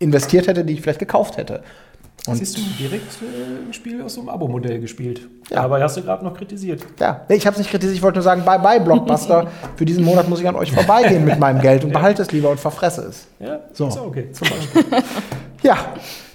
investiert 0.00 0.48
hätte, 0.48 0.64
die 0.64 0.72
ich 0.72 0.80
vielleicht 0.80 0.98
gekauft 0.98 1.36
hätte. 1.36 1.62
Und 2.26 2.36
Siehst 2.36 2.58
du 2.58 2.60
direkt 2.78 3.06
äh, 3.22 3.68
ein 3.68 3.72
Spiel 3.72 4.02
aus 4.02 4.14
so 4.14 4.20
einem 4.20 4.28
Abo-Modell 4.28 4.78
gespielt. 4.78 5.26
Ja. 5.48 5.62
Aber 5.62 5.80
hast 5.80 5.96
du 5.96 6.02
gerade 6.02 6.22
noch 6.22 6.34
kritisiert. 6.34 6.84
Ja, 6.98 7.24
nee, 7.28 7.36
ich 7.36 7.46
habe 7.46 7.54
es 7.54 7.58
nicht 7.58 7.70
kritisiert. 7.70 7.96
Ich 7.96 8.02
wollte 8.02 8.16
nur 8.16 8.22
sagen, 8.22 8.44
bye 8.44 8.58
bye 8.58 8.80
Blockbuster. 8.80 9.46
Für 9.76 9.84
diesen 9.86 10.04
Monat 10.04 10.28
muss 10.28 10.40
ich 10.40 10.48
an 10.48 10.54
euch 10.54 10.70
vorbeigehen 10.70 11.24
mit 11.24 11.38
meinem 11.38 11.62
Geld 11.62 11.82
und 11.82 11.92
behalte 11.92 12.20
es 12.20 12.30
lieber 12.30 12.50
und 12.50 12.60
verfresse 12.60 13.02
es. 13.02 13.26
Ja, 13.38 13.60
so. 13.72 13.88
ist 13.88 13.98
okay. 13.98 14.30
Zum 14.32 14.48
Beispiel. 14.48 14.84
ja, 15.62 15.76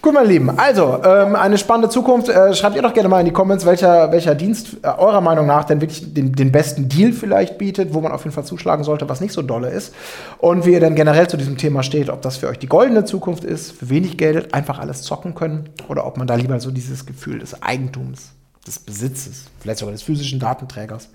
Gut, 0.05 0.13
meine 0.13 0.27
Lieben. 0.27 0.51
Also, 0.51 1.01
ähm, 1.03 1.35
eine 1.35 1.57
spannende 1.57 1.89
Zukunft. 1.89 2.29
Äh, 2.29 2.53
schreibt 2.53 2.75
ihr 2.75 2.83
doch 2.83 2.93
gerne 2.93 3.09
mal 3.09 3.21
in 3.21 3.25
die 3.25 3.31
Comments, 3.31 3.65
welcher, 3.65 4.11
welcher 4.11 4.35
Dienst 4.35 4.77
äh, 4.83 4.87
eurer 4.87 5.19
Meinung 5.19 5.47
nach 5.47 5.63
denn 5.63 5.81
wirklich 5.81 6.13
den, 6.13 6.31
den 6.31 6.51
besten 6.51 6.87
Deal 6.87 7.11
vielleicht 7.11 7.57
bietet, 7.57 7.95
wo 7.95 8.01
man 8.01 8.11
auf 8.11 8.23
jeden 8.23 8.31
Fall 8.31 8.43
zuschlagen 8.43 8.83
sollte, 8.83 9.09
was 9.09 9.19
nicht 9.19 9.33
so 9.33 9.41
dolle 9.41 9.69
ist. 9.69 9.95
Und 10.37 10.67
wie 10.67 10.73
ihr 10.73 10.79
dann 10.79 10.93
generell 10.93 11.27
zu 11.27 11.37
diesem 11.37 11.57
Thema 11.57 11.81
steht, 11.81 12.11
ob 12.11 12.21
das 12.21 12.37
für 12.37 12.49
euch 12.49 12.59
die 12.59 12.67
goldene 12.67 13.05
Zukunft 13.05 13.43
ist, 13.43 13.71
für 13.71 13.89
wenig 13.89 14.15
Geld 14.19 14.53
einfach 14.53 14.77
alles 14.77 15.01
zocken 15.01 15.33
können, 15.33 15.69
oder 15.87 16.05
ob 16.05 16.17
man 16.17 16.27
da 16.27 16.35
lieber 16.35 16.59
so 16.59 16.69
dieses 16.69 17.07
Gefühl 17.07 17.39
des 17.39 17.63
Eigentums, 17.63 18.33
des 18.67 18.77
Besitzes, 18.77 19.45
vielleicht 19.59 19.79
sogar 19.79 19.93
des 19.93 20.03
physischen 20.03 20.39
Datenträgers, 20.39 21.09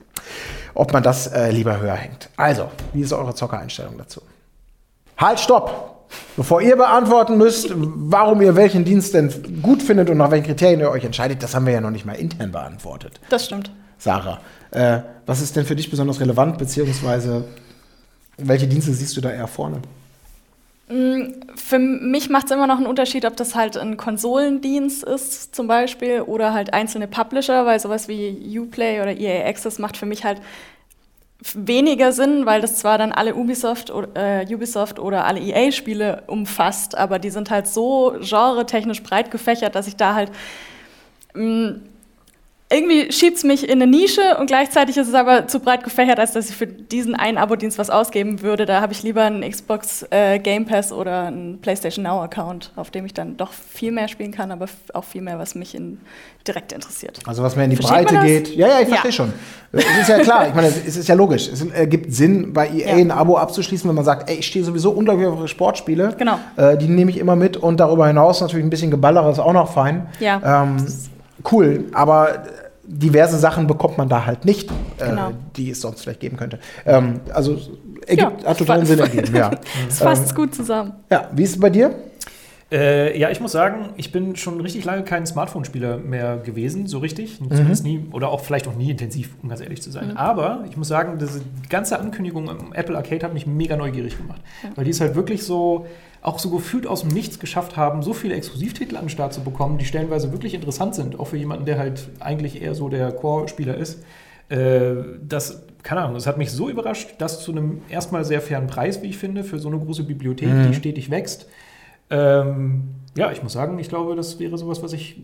ob 0.74 0.92
man 0.92 1.04
das 1.04 1.28
äh, 1.28 1.52
lieber 1.52 1.78
höher 1.78 1.94
hängt. 1.94 2.28
Also, 2.36 2.66
wie 2.92 3.02
ist 3.02 3.12
eure 3.12 3.36
Zockereinstellung 3.36 3.96
dazu? 3.98 4.20
Halt, 5.16 5.38
stopp! 5.38 5.99
Bevor 6.36 6.62
ihr 6.62 6.76
beantworten 6.76 7.36
müsst, 7.36 7.72
warum 7.74 8.40
ihr 8.40 8.56
welchen 8.56 8.84
Dienst 8.84 9.14
denn 9.14 9.60
gut 9.62 9.82
findet 9.82 10.10
und 10.10 10.18
nach 10.18 10.30
welchen 10.30 10.46
Kriterien 10.46 10.80
ihr 10.80 10.90
euch 10.90 11.04
entscheidet, 11.04 11.42
das 11.42 11.54
haben 11.54 11.66
wir 11.66 11.72
ja 11.72 11.80
noch 11.80 11.90
nicht 11.90 12.06
mal 12.06 12.14
intern 12.14 12.52
beantwortet. 12.52 13.20
Das 13.28 13.46
stimmt. 13.46 13.70
Sarah, 13.98 14.40
äh, 14.70 15.00
was 15.26 15.42
ist 15.42 15.56
denn 15.56 15.66
für 15.66 15.76
dich 15.76 15.90
besonders 15.90 16.20
relevant, 16.20 16.58
beziehungsweise 16.58 17.44
welche 18.38 18.66
Dienste 18.66 18.92
siehst 18.92 19.16
du 19.16 19.20
da 19.20 19.30
eher 19.30 19.46
vorne? 19.46 19.82
Mm, 20.88 21.42
für 21.54 21.78
mich 21.78 22.30
macht 22.30 22.46
es 22.46 22.52
immer 22.52 22.66
noch 22.66 22.78
einen 22.78 22.86
Unterschied, 22.86 23.24
ob 23.24 23.36
das 23.36 23.54
halt 23.54 23.76
ein 23.76 23.96
Konsolendienst 23.96 25.04
ist 25.04 25.54
zum 25.54 25.68
Beispiel 25.68 26.22
oder 26.22 26.52
halt 26.52 26.72
einzelne 26.72 27.06
Publisher, 27.06 27.66
weil 27.66 27.78
sowas 27.78 28.08
wie 28.08 28.58
Uplay 28.58 29.00
oder 29.00 29.16
EA 29.16 29.46
Access 29.46 29.78
macht 29.78 29.96
für 29.96 30.06
mich 30.06 30.24
halt 30.24 30.40
weniger 31.54 32.12
Sinn, 32.12 32.46
weil 32.46 32.60
das 32.60 32.76
zwar 32.76 32.98
dann 32.98 33.12
alle 33.12 33.34
Ubisoft, 33.34 33.90
äh, 34.14 34.46
Ubisoft 34.54 34.98
oder 34.98 35.24
alle 35.24 35.40
EA-Spiele 35.40 36.24
umfasst, 36.26 36.96
aber 36.96 37.18
die 37.18 37.30
sind 37.30 37.50
halt 37.50 37.66
so 37.66 38.14
genre-technisch 38.20 39.02
breit 39.02 39.30
gefächert, 39.30 39.74
dass 39.74 39.86
ich 39.86 39.96
da 39.96 40.14
halt 40.14 40.30
mh, 41.34 41.42
mm, 41.42 41.82
irgendwie 42.72 43.10
schiebt 43.10 43.36
es 43.36 43.44
mich 43.44 43.68
in 43.68 43.82
eine 43.82 43.90
Nische 43.90 44.36
und 44.38 44.46
gleichzeitig 44.46 44.96
ist 44.96 45.08
es 45.08 45.14
aber 45.14 45.48
zu 45.48 45.58
breit 45.58 45.82
gefächert, 45.82 46.20
als 46.20 46.32
dass 46.32 46.50
ich 46.50 46.56
für 46.56 46.68
diesen 46.68 47.16
einen 47.16 47.36
Abo-Dienst 47.36 47.78
was 47.78 47.90
ausgeben 47.90 48.42
würde. 48.42 48.64
Da 48.64 48.80
habe 48.80 48.92
ich 48.92 49.02
lieber 49.02 49.24
einen 49.24 49.48
Xbox 49.48 50.06
äh, 50.10 50.38
Game 50.38 50.66
Pass 50.66 50.92
oder 50.92 51.24
einen 51.24 51.60
PlayStation 51.60 52.04
Now 52.04 52.22
Account, 52.22 52.70
auf 52.76 52.90
dem 52.90 53.04
ich 53.06 53.12
dann 53.12 53.36
doch 53.36 53.52
viel 53.52 53.90
mehr 53.90 54.06
spielen 54.06 54.30
kann, 54.30 54.52
aber 54.52 54.66
auch 54.94 55.02
viel 55.02 55.20
mehr, 55.20 55.40
was 55.40 55.56
mich 55.56 55.74
in, 55.74 55.98
direkt 56.46 56.70
interessiert. 56.70 57.18
Also 57.26 57.42
was 57.42 57.56
mehr 57.56 57.64
in 57.64 57.70
die 57.72 57.76
Versteht 57.76 58.06
Breite 58.06 58.24
geht. 58.24 58.54
Ja, 58.54 58.68
ja, 58.68 58.80
ich 58.80 58.88
verstehe 58.88 59.10
ja. 59.10 59.16
schon. 59.16 59.32
Es 59.72 59.84
ist 60.00 60.08
ja 60.08 60.18
klar, 60.20 60.46
ich 60.46 60.54
meine, 60.54 60.68
es 60.68 60.96
ist 60.96 61.08
ja 61.08 61.16
logisch. 61.16 61.48
Es 61.48 61.64
ergibt 61.72 62.14
Sinn, 62.14 62.52
bei 62.52 62.68
EA 62.68 62.90
ja. 62.90 62.94
ein 62.94 63.10
Abo 63.10 63.36
abzuschließen, 63.36 63.88
wenn 63.88 63.96
man 63.96 64.04
sagt, 64.04 64.30
ey, 64.30 64.36
ich 64.36 64.46
stehe 64.46 64.64
sowieso 64.64 64.92
unglaublich 64.92 65.26
auf 65.26 65.48
Sportspiele. 65.48 66.14
Genau. 66.16 66.38
Äh, 66.56 66.76
die 66.76 66.86
nehme 66.86 67.10
ich 67.10 67.18
immer 67.18 67.34
mit 67.34 67.56
und 67.56 67.80
darüber 67.80 68.06
hinaus 68.06 68.40
natürlich 68.40 68.64
ein 68.64 68.70
bisschen 68.70 68.92
Geballeres 68.92 69.40
auch 69.40 69.52
noch 69.52 69.72
fein. 69.72 70.06
Ja. 70.20 70.62
Ähm, 70.62 70.86
cool, 71.50 71.84
aber 71.92 72.44
diverse 72.84 73.38
Sachen 73.38 73.66
bekommt 73.66 73.98
man 73.98 74.08
da 74.08 74.26
halt 74.26 74.44
nicht, 74.44 74.70
äh, 74.98 75.08
genau. 75.08 75.30
die 75.56 75.70
es 75.70 75.80
sonst 75.80 76.02
vielleicht 76.02 76.20
geben 76.20 76.36
könnte. 76.36 76.58
Ähm, 76.84 77.20
also 77.32 77.56
ergibt, 78.06 78.42
ja, 78.42 78.48
hat 78.48 78.58
totalen 78.58 78.84
Sinn 78.84 78.98
ergeben. 78.98 79.34
Ja. 79.34 79.50
Es 79.88 79.98
fasst 79.98 80.30
ähm, 80.30 80.36
gut 80.36 80.54
zusammen. 80.54 80.92
Ja, 81.10 81.28
wie 81.32 81.44
ist 81.44 81.50
es 81.50 81.60
bei 81.60 81.70
dir? 81.70 81.94
Äh, 82.72 83.18
ja, 83.18 83.30
ich 83.30 83.40
muss 83.40 83.50
sagen, 83.50 83.90
ich 83.96 84.12
bin 84.12 84.36
schon 84.36 84.60
richtig 84.60 84.84
lange 84.84 85.02
kein 85.02 85.26
Smartphone-Spieler 85.26 85.98
mehr 85.98 86.36
gewesen, 86.38 86.86
so 86.86 86.98
richtig. 86.98 87.40
Mhm. 87.40 87.50
Zumindest 87.50 87.84
nie, 87.84 88.06
oder 88.12 88.28
auch 88.28 88.40
vielleicht 88.40 88.68
auch 88.68 88.76
nie 88.76 88.92
intensiv, 88.92 89.30
um 89.42 89.48
ganz 89.48 89.60
ehrlich 89.60 89.82
zu 89.82 89.90
sein. 89.90 90.10
Mhm. 90.10 90.16
Aber 90.16 90.64
ich 90.68 90.76
muss 90.76 90.86
sagen, 90.86 91.18
diese 91.18 91.40
ganze 91.68 91.98
Ankündigung 91.98 92.48
im 92.48 92.72
Apple 92.72 92.96
Arcade 92.96 93.24
hat 93.24 93.34
mich 93.34 93.46
mega 93.46 93.76
neugierig 93.76 94.16
gemacht. 94.16 94.40
Ja. 94.62 94.70
Weil 94.76 94.84
die 94.84 94.90
ist 94.90 95.00
halt 95.00 95.16
wirklich 95.16 95.42
so, 95.42 95.86
auch 96.22 96.38
so 96.38 96.50
gefühlt 96.50 96.86
aus 96.86 97.00
dem 97.00 97.10
Nichts 97.10 97.40
geschafft 97.40 97.76
haben, 97.76 98.02
so 98.02 98.12
viele 98.12 98.34
Exklusivtitel 98.34 98.96
an 98.96 99.04
den 99.04 99.10
Start 99.10 99.34
zu 99.34 99.40
bekommen, 99.40 99.78
die 99.78 99.84
stellenweise 99.84 100.30
wirklich 100.30 100.54
interessant 100.54 100.94
sind, 100.94 101.18
auch 101.18 101.26
für 101.26 101.38
jemanden, 101.38 101.64
der 101.64 101.78
halt 101.78 102.08
eigentlich 102.20 102.62
eher 102.62 102.76
so 102.76 102.88
der 102.88 103.10
Core-Spieler 103.10 103.76
ist. 103.76 104.04
Äh, 104.48 104.94
das, 105.26 105.62
keine 105.82 106.02
Ahnung, 106.02 106.14
das 106.14 106.28
hat 106.28 106.38
mich 106.38 106.52
so 106.52 106.68
überrascht, 106.68 107.14
dass 107.18 107.42
zu 107.42 107.50
einem 107.50 107.82
erstmal 107.88 108.24
sehr 108.24 108.40
fairen 108.40 108.68
Preis, 108.68 109.02
wie 109.02 109.08
ich 109.08 109.16
finde, 109.16 109.42
für 109.42 109.58
so 109.58 109.68
eine 109.68 109.78
große 109.78 110.04
Bibliothek, 110.04 110.48
mhm. 110.48 110.68
die 110.68 110.74
stetig 110.74 111.10
wächst. 111.10 111.48
Ähm, 112.10 112.94
ja, 113.16 113.32
ich 113.32 113.42
muss 113.42 113.52
sagen, 113.52 113.78
ich 113.78 113.88
glaube, 113.88 114.14
das 114.14 114.38
wäre 114.38 114.56
sowas, 114.56 114.82
was 114.82 114.92
ich 114.92 115.22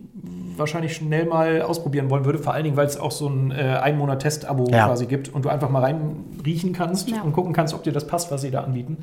wahrscheinlich 0.57 0.95
schnell 0.95 1.27
mal 1.27 1.63
ausprobieren 1.63 2.11
wollen 2.11 2.25
würde. 2.25 2.39
Vor 2.39 2.55
allen 2.55 2.65
Dingen, 2.65 2.77
weil 2.77 2.87
es 2.87 2.99
auch 2.99 3.11
so 3.11 3.29
ein 3.29 3.51
äh, 3.51 3.79
ein 3.83 3.99
Monat 3.99 4.23
Test-Abo 4.23 4.69
ja. 4.71 4.87
quasi 4.87 5.07
gibt 5.07 5.29
und 5.29 5.45
du 5.45 5.49
einfach 5.49 5.71
mal 5.71 5.83
reinriechen 5.83 6.73
kannst 6.73 7.11
ja. 7.11 7.23
und 7.23 7.33
gucken 7.33 7.53
kannst, 7.53 7.75
ob 7.75 7.83
dir 7.83 7.93
das 7.93 8.07
passt, 8.07 8.31
was 8.31 8.43
sie 8.43 8.51
da 8.51 8.63
anbieten. 8.63 8.99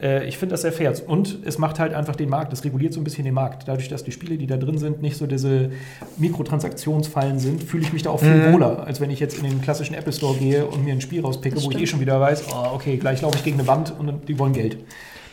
Äh, 0.00 0.26
ich 0.26 0.38
finde 0.38 0.54
das 0.54 0.62
sehr 0.62 0.72
fair. 0.72 0.92
Und 1.06 1.38
es 1.44 1.58
macht 1.58 1.78
halt 1.78 1.94
einfach 1.94 2.16
den 2.16 2.28
Markt, 2.28 2.52
es 2.52 2.64
reguliert 2.64 2.92
so 2.92 3.00
ein 3.00 3.04
bisschen 3.04 3.24
den 3.24 3.34
Markt. 3.34 3.68
Dadurch, 3.68 3.88
dass 3.88 4.04
die 4.04 4.12
Spiele, 4.12 4.36
die 4.36 4.46
da 4.46 4.56
drin 4.56 4.78
sind, 4.78 5.02
nicht 5.02 5.16
so 5.16 5.26
diese 5.26 5.70
Mikrotransaktionsfallen 6.16 7.38
sind, 7.38 7.62
fühle 7.62 7.84
ich 7.84 7.92
mich 7.92 8.02
da 8.02 8.10
auch 8.10 8.20
viel 8.20 8.48
mhm. 8.48 8.52
wohler, 8.52 8.86
als 8.86 9.00
wenn 9.00 9.10
ich 9.10 9.20
jetzt 9.20 9.38
in 9.38 9.44
den 9.44 9.60
klassischen 9.60 9.94
Apple 9.94 10.12
Store 10.12 10.36
gehe 10.36 10.66
und 10.66 10.84
mir 10.84 10.92
ein 10.92 11.00
Spiel 11.00 11.22
rauspicke, 11.22 11.62
wo 11.62 11.70
ich 11.70 11.78
eh 11.78 11.86
schon 11.86 12.00
wieder 12.00 12.20
weiß, 12.20 12.44
oh, 12.52 12.74
okay, 12.74 12.96
gleich 12.96 13.22
laufe 13.22 13.36
ich 13.36 13.44
gegen 13.44 13.58
eine 13.58 13.68
Wand 13.68 13.94
und 13.98 14.28
die 14.28 14.38
wollen 14.38 14.52
Geld. 14.52 14.78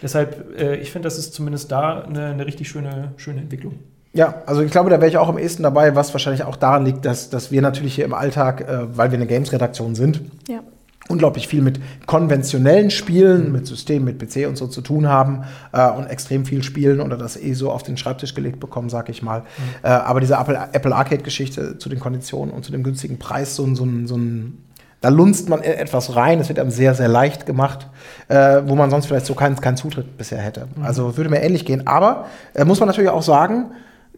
Deshalb, 0.02 0.60
äh, 0.60 0.76
ich 0.78 0.92
finde, 0.92 1.08
das 1.08 1.18
ist 1.18 1.34
zumindest 1.34 1.72
da 1.72 2.02
eine, 2.02 2.28
eine 2.28 2.46
richtig 2.46 2.70
schöne, 2.70 3.14
schöne 3.18 3.42
Entwicklung. 3.42 3.80
Ja, 4.14 4.42
also 4.46 4.62
ich 4.62 4.72
glaube, 4.72 4.90
da 4.90 4.98
wäre 4.98 5.10
ich 5.10 5.18
auch 5.18 5.30
am 5.30 5.38
ehesten 5.38 5.64
dabei, 5.64 5.96
was 5.96 6.14
wahrscheinlich 6.14 6.44
auch 6.44 6.58
daran 6.58 6.86
liegt, 6.86 7.06
dass, 7.06 7.30
dass 7.30 7.52
wir 7.52 7.62
natürlich 7.62 7.96
hier 7.96 8.06
im 8.06 8.14
Alltag, 8.14 8.62
äh, 8.62 8.98
weil 8.98 9.12
wir 9.12 9.18
eine 9.18 9.28
Games-Redaktion 9.28 9.96
sind, 9.96 10.22
ja. 10.50 10.60
unglaublich 11.08 11.48
viel 11.48 11.62
mit 11.62 11.80
konventionellen 12.08 12.92
Spielen, 12.92 13.54
mit 13.54 13.68
Systemen, 13.68 14.04
mit 14.04 14.20
PC 14.20 14.50
und 14.50 14.58
so 14.58 14.68
zu 14.68 14.82
tun 14.82 15.08
haben 15.08 15.46
äh, 15.72 15.90
und 15.90 16.08
extrem 16.08 16.46
viel 16.46 16.62
spielen 16.62 17.00
oder 17.00 17.16
das 17.16 17.38
eh 17.38 17.54
so 17.54 17.72
auf 17.72 17.84
den 17.84 17.96
Schreibtisch 17.96 18.36
gelegt 18.36 18.60
bekommen, 18.60 18.90
sag 18.90 19.08
ich 19.08 19.22
mal. 19.22 19.42
Mhm. 19.42 19.46
Äh, 19.84 19.88
aber 19.88 20.20
diese 20.20 20.36
Apple, 20.36 20.60
Apple 20.74 20.94
Arcade-Geschichte 20.94 21.78
zu 21.78 21.88
den 21.88 22.02
Konditionen 22.02 22.54
und 22.54 22.66
zu 22.66 22.74
dem 22.74 22.84
günstigen 22.84 23.18
Preis, 23.18 23.56
so, 23.56 23.66
so, 23.76 23.88
so 24.06 24.18
ein 24.18 24.58
da 25.02 25.10
lunzt 25.10 25.50
man 25.50 25.62
etwas 25.64 26.16
rein, 26.16 26.40
es 26.40 26.48
wird 26.48 26.60
einem 26.60 26.70
sehr, 26.70 26.94
sehr 26.94 27.08
leicht 27.08 27.48
gemacht, 27.48 27.88
äh, 28.28 28.62
wo 28.66 28.76
man 28.76 28.92
sonst 28.92 29.08
vielleicht 29.08 29.26
so 29.26 29.34
keinen 29.34 29.56
kein 29.56 29.76
Zutritt 29.76 30.18
bisher 30.18 30.38
hätte. 30.38 30.68
Mhm. 30.76 30.86
Also 30.86 31.18
würde 31.18 31.30
mir 31.30 31.42
ähnlich 31.42 31.66
gehen. 31.66 31.88
Aber 31.88 32.28
äh, 32.54 32.64
muss 32.64 32.80
man 32.80 32.88
natürlich 32.88 33.10
auch 33.10 33.24
sagen, 33.24 33.72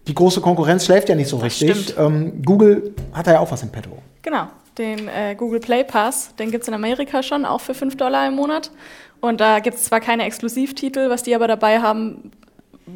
die 0.07 0.13
große 0.13 0.41
Konkurrenz 0.41 0.85
schläft 0.85 1.07
ja 1.07 1.15
nicht 1.15 1.29
so 1.29 1.37
richtig. 1.37 1.97
Ähm, 1.97 2.43
Google 2.45 2.93
hat 3.13 3.27
da 3.27 3.33
ja 3.33 3.39
auch 3.39 3.49
was 3.49 3.63
im 3.63 3.69
Petto. 3.69 3.91
Genau, 4.21 4.47
den 4.77 5.07
äh, 5.07 5.35
Google 5.35 5.61
Play 5.61 5.85
Pass, 5.85 6.35
den 6.37 6.51
gibt 6.51 6.63
es 6.63 6.67
in 6.67 6.73
Amerika 6.73 7.23
schon, 7.23 7.45
auch 7.45 7.61
für 7.61 7.73
5 7.73 7.95
Dollar 7.95 8.27
im 8.27 8.35
Monat. 8.35 8.69
Und 9.21 9.39
da 9.39 9.59
gibt 9.59 9.77
es 9.77 9.85
zwar 9.85 10.01
keine 10.01 10.25
Exklusivtitel, 10.25 11.09
was 11.09 11.23
die 11.23 11.33
aber 11.33 11.47
dabei 11.47 11.79
haben, 11.79 12.31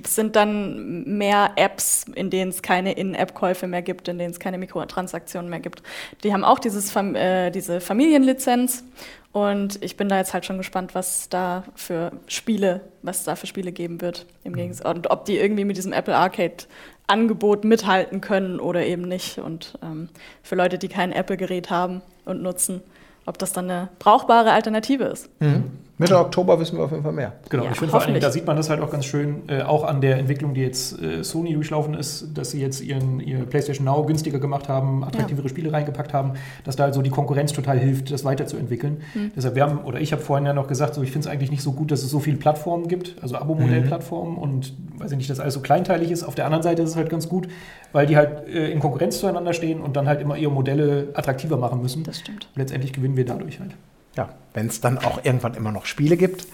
sind 0.05 0.35
dann 0.35 1.17
mehr 1.17 1.51
Apps, 1.55 2.05
in 2.13 2.29
denen 2.29 2.51
es 2.51 2.61
keine 2.61 2.93
In-App-Käufe 2.93 3.67
mehr 3.67 3.81
gibt, 3.81 4.07
in 4.07 4.17
denen 4.17 4.31
es 4.31 4.39
keine 4.39 4.57
Mikrotransaktionen 4.57 5.49
mehr 5.49 5.59
gibt. 5.59 5.81
Die 6.23 6.33
haben 6.33 6.43
auch 6.43 6.59
dieses, 6.59 6.95
äh, 6.95 7.51
diese 7.51 7.79
Familienlizenz 7.79 8.83
und 9.31 9.83
ich 9.83 9.97
bin 9.97 10.09
da 10.09 10.17
jetzt 10.17 10.33
halt 10.33 10.45
schon 10.45 10.57
gespannt, 10.57 10.95
was 10.95 11.29
da 11.29 11.63
für 11.75 12.11
Spiele, 12.27 12.81
was 13.01 13.23
da 13.23 13.35
für 13.35 13.47
Spiele 13.47 13.71
geben 13.71 14.01
wird 14.01 14.25
im 14.43 14.53
mhm. 14.53 14.57
Gegensatz 14.57 14.87
und 14.95 15.09
ob 15.09 15.25
die 15.25 15.37
irgendwie 15.37 15.65
mit 15.65 15.77
diesem 15.77 15.93
Apple 15.93 16.15
Arcade 16.15 16.65
Angebot 17.07 17.63
mithalten 17.63 18.19
können 18.19 18.59
oder 18.59 18.85
eben 18.85 19.03
nicht. 19.03 19.37
Und 19.39 19.79
ähm, 19.81 20.09
für 20.43 20.55
Leute, 20.55 20.77
die 20.77 20.89
kein 20.89 21.13
Apple-Gerät 21.13 21.69
haben 21.69 22.01
und 22.25 22.41
nutzen, 22.41 22.81
ob 23.25 23.37
das 23.37 23.53
dann 23.53 23.69
eine 23.69 23.89
brauchbare 23.99 24.51
Alternative 24.51 25.05
ist. 25.05 25.29
Mhm. 25.39 25.71
Mitte 25.99 26.17
Oktober 26.19 26.59
wissen 26.59 26.77
wir 26.77 26.85
auf 26.85 26.91
jeden 26.91 27.03
Fall 27.03 27.11
mehr. 27.11 27.33
Genau, 27.49 27.63
ja, 27.63 27.71
ich 27.71 27.77
finde 27.77 27.91
vor 27.91 28.01
allem, 28.01 28.19
da 28.19 28.29
sieht 28.29 28.45
man 28.45 28.55
das 28.55 28.69
halt 28.69 28.81
auch 28.81 28.91
ganz 28.91 29.05
schön, 29.05 29.49
äh, 29.49 29.63
auch 29.63 29.83
an 29.83 29.99
der 29.99 30.19
Entwicklung, 30.19 30.53
die 30.53 30.61
jetzt 30.61 31.01
äh, 31.01 31.23
Sony 31.23 31.53
durchlaufen 31.53 31.95
ist, 31.95 32.37
dass 32.37 32.51
sie 32.51 32.61
jetzt 32.61 32.81
ihren 32.81 33.19
ihr 33.19 33.45
PlayStation 33.45 33.85
Now 33.85 34.05
günstiger 34.05 34.37
gemacht 34.37 34.69
haben, 34.69 35.03
attraktivere 35.03 35.45
ja. 35.45 35.49
Spiele 35.49 35.73
reingepackt 35.73 36.13
haben, 36.13 36.33
dass 36.63 36.75
da 36.75 36.83
also 36.83 37.01
die 37.01 37.09
Konkurrenz 37.09 37.51
total 37.51 37.79
hilft, 37.79 38.11
das 38.11 38.23
weiterzuentwickeln. 38.25 39.01
Mhm. 39.15 39.31
Deshalb, 39.35 39.55
wir 39.55 39.63
haben, 39.63 39.79
oder 39.79 39.99
ich 39.99 40.11
habe 40.11 40.21
vorhin 40.21 40.45
ja 40.45 40.53
noch 40.53 40.67
gesagt, 40.67 40.93
so, 40.93 41.01
ich 41.01 41.11
finde 41.11 41.27
es 41.27 41.33
eigentlich 41.33 41.49
nicht 41.49 41.63
so 41.63 41.71
gut, 41.71 41.89
dass 41.89 42.03
es 42.03 42.11
so 42.11 42.19
viele 42.19 42.37
Plattformen 42.37 42.87
gibt, 42.87 43.15
also 43.23 43.35
Abo-Modell-Plattformen 43.35 44.33
mhm. 44.33 44.37
und 44.37 44.73
weiß 44.99 45.11
ich 45.11 45.17
nicht, 45.17 45.29
dass 45.31 45.39
alles 45.39 45.55
so 45.55 45.61
kleinteilig 45.61 46.11
ist. 46.11 46.23
Auf 46.23 46.35
der 46.35 46.45
anderen 46.45 46.63
Seite 46.63 46.83
ist 46.83 46.91
es 46.91 46.95
halt 46.95 47.09
ganz 47.09 47.27
gut, 47.27 47.47
weil 47.91 48.05
die 48.05 48.17
halt 48.17 48.47
äh, 48.47 48.69
in 48.69 48.79
Konkurrenz 48.79 49.17
zueinander 49.17 49.53
stehen 49.53 49.81
und 49.81 49.95
dann 49.95 50.07
halt 50.07 50.21
immer 50.21 50.37
ihre 50.37 50.51
Modelle 50.51 51.07
attraktiver 51.15 51.57
machen 51.57 51.81
müssen. 51.81 52.03
Das 52.03 52.19
stimmt. 52.19 52.49
letztendlich 52.55 52.93
gewinnen 52.93 53.17
wir 53.17 53.25
dadurch 53.25 53.59
halt 53.59 53.71
ja, 54.17 54.29
wenn 54.53 54.67
es 54.67 54.81
dann 54.81 54.97
auch 54.97 55.23
irgendwann 55.23 55.53
immer 55.53 55.71
noch 55.71 55.85
Spiele 55.85 56.17
gibt, 56.17 56.47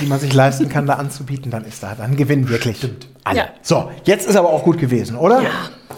die 0.00 0.06
man 0.06 0.18
sich 0.18 0.32
leisten 0.32 0.68
kann, 0.68 0.86
da 0.86 0.94
anzubieten, 0.94 1.50
dann 1.50 1.64
ist 1.64 1.82
da, 1.82 1.94
dann 1.94 2.16
gewinnen 2.16 2.48
wirklich 2.48 2.78
Stimmt. 2.78 3.08
alle. 3.24 3.38
Ja. 3.38 3.48
So, 3.62 3.90
jetzt 4.04 4.26
ist 4.26 4.36
aber 4.36 4.48
auch 4.50 4.62
gut 4.62 4.78
gewesen, 4.78 5.16
oder? 5.16 5.42
Ja. 5.42 5.50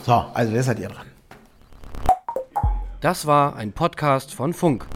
So, 0.04 0.24
also 0.34 0.52
wer 0.52 0.62
seid 0.62 0.78
ihr 0.78 0.88
dran? 0.88 1.06
Das 3.00 3.26
war 3.26 3.54
ein 3.56 3.72
Podcast 3.72 4.34
von 4.34 4.52
Funk. 4.52 4.86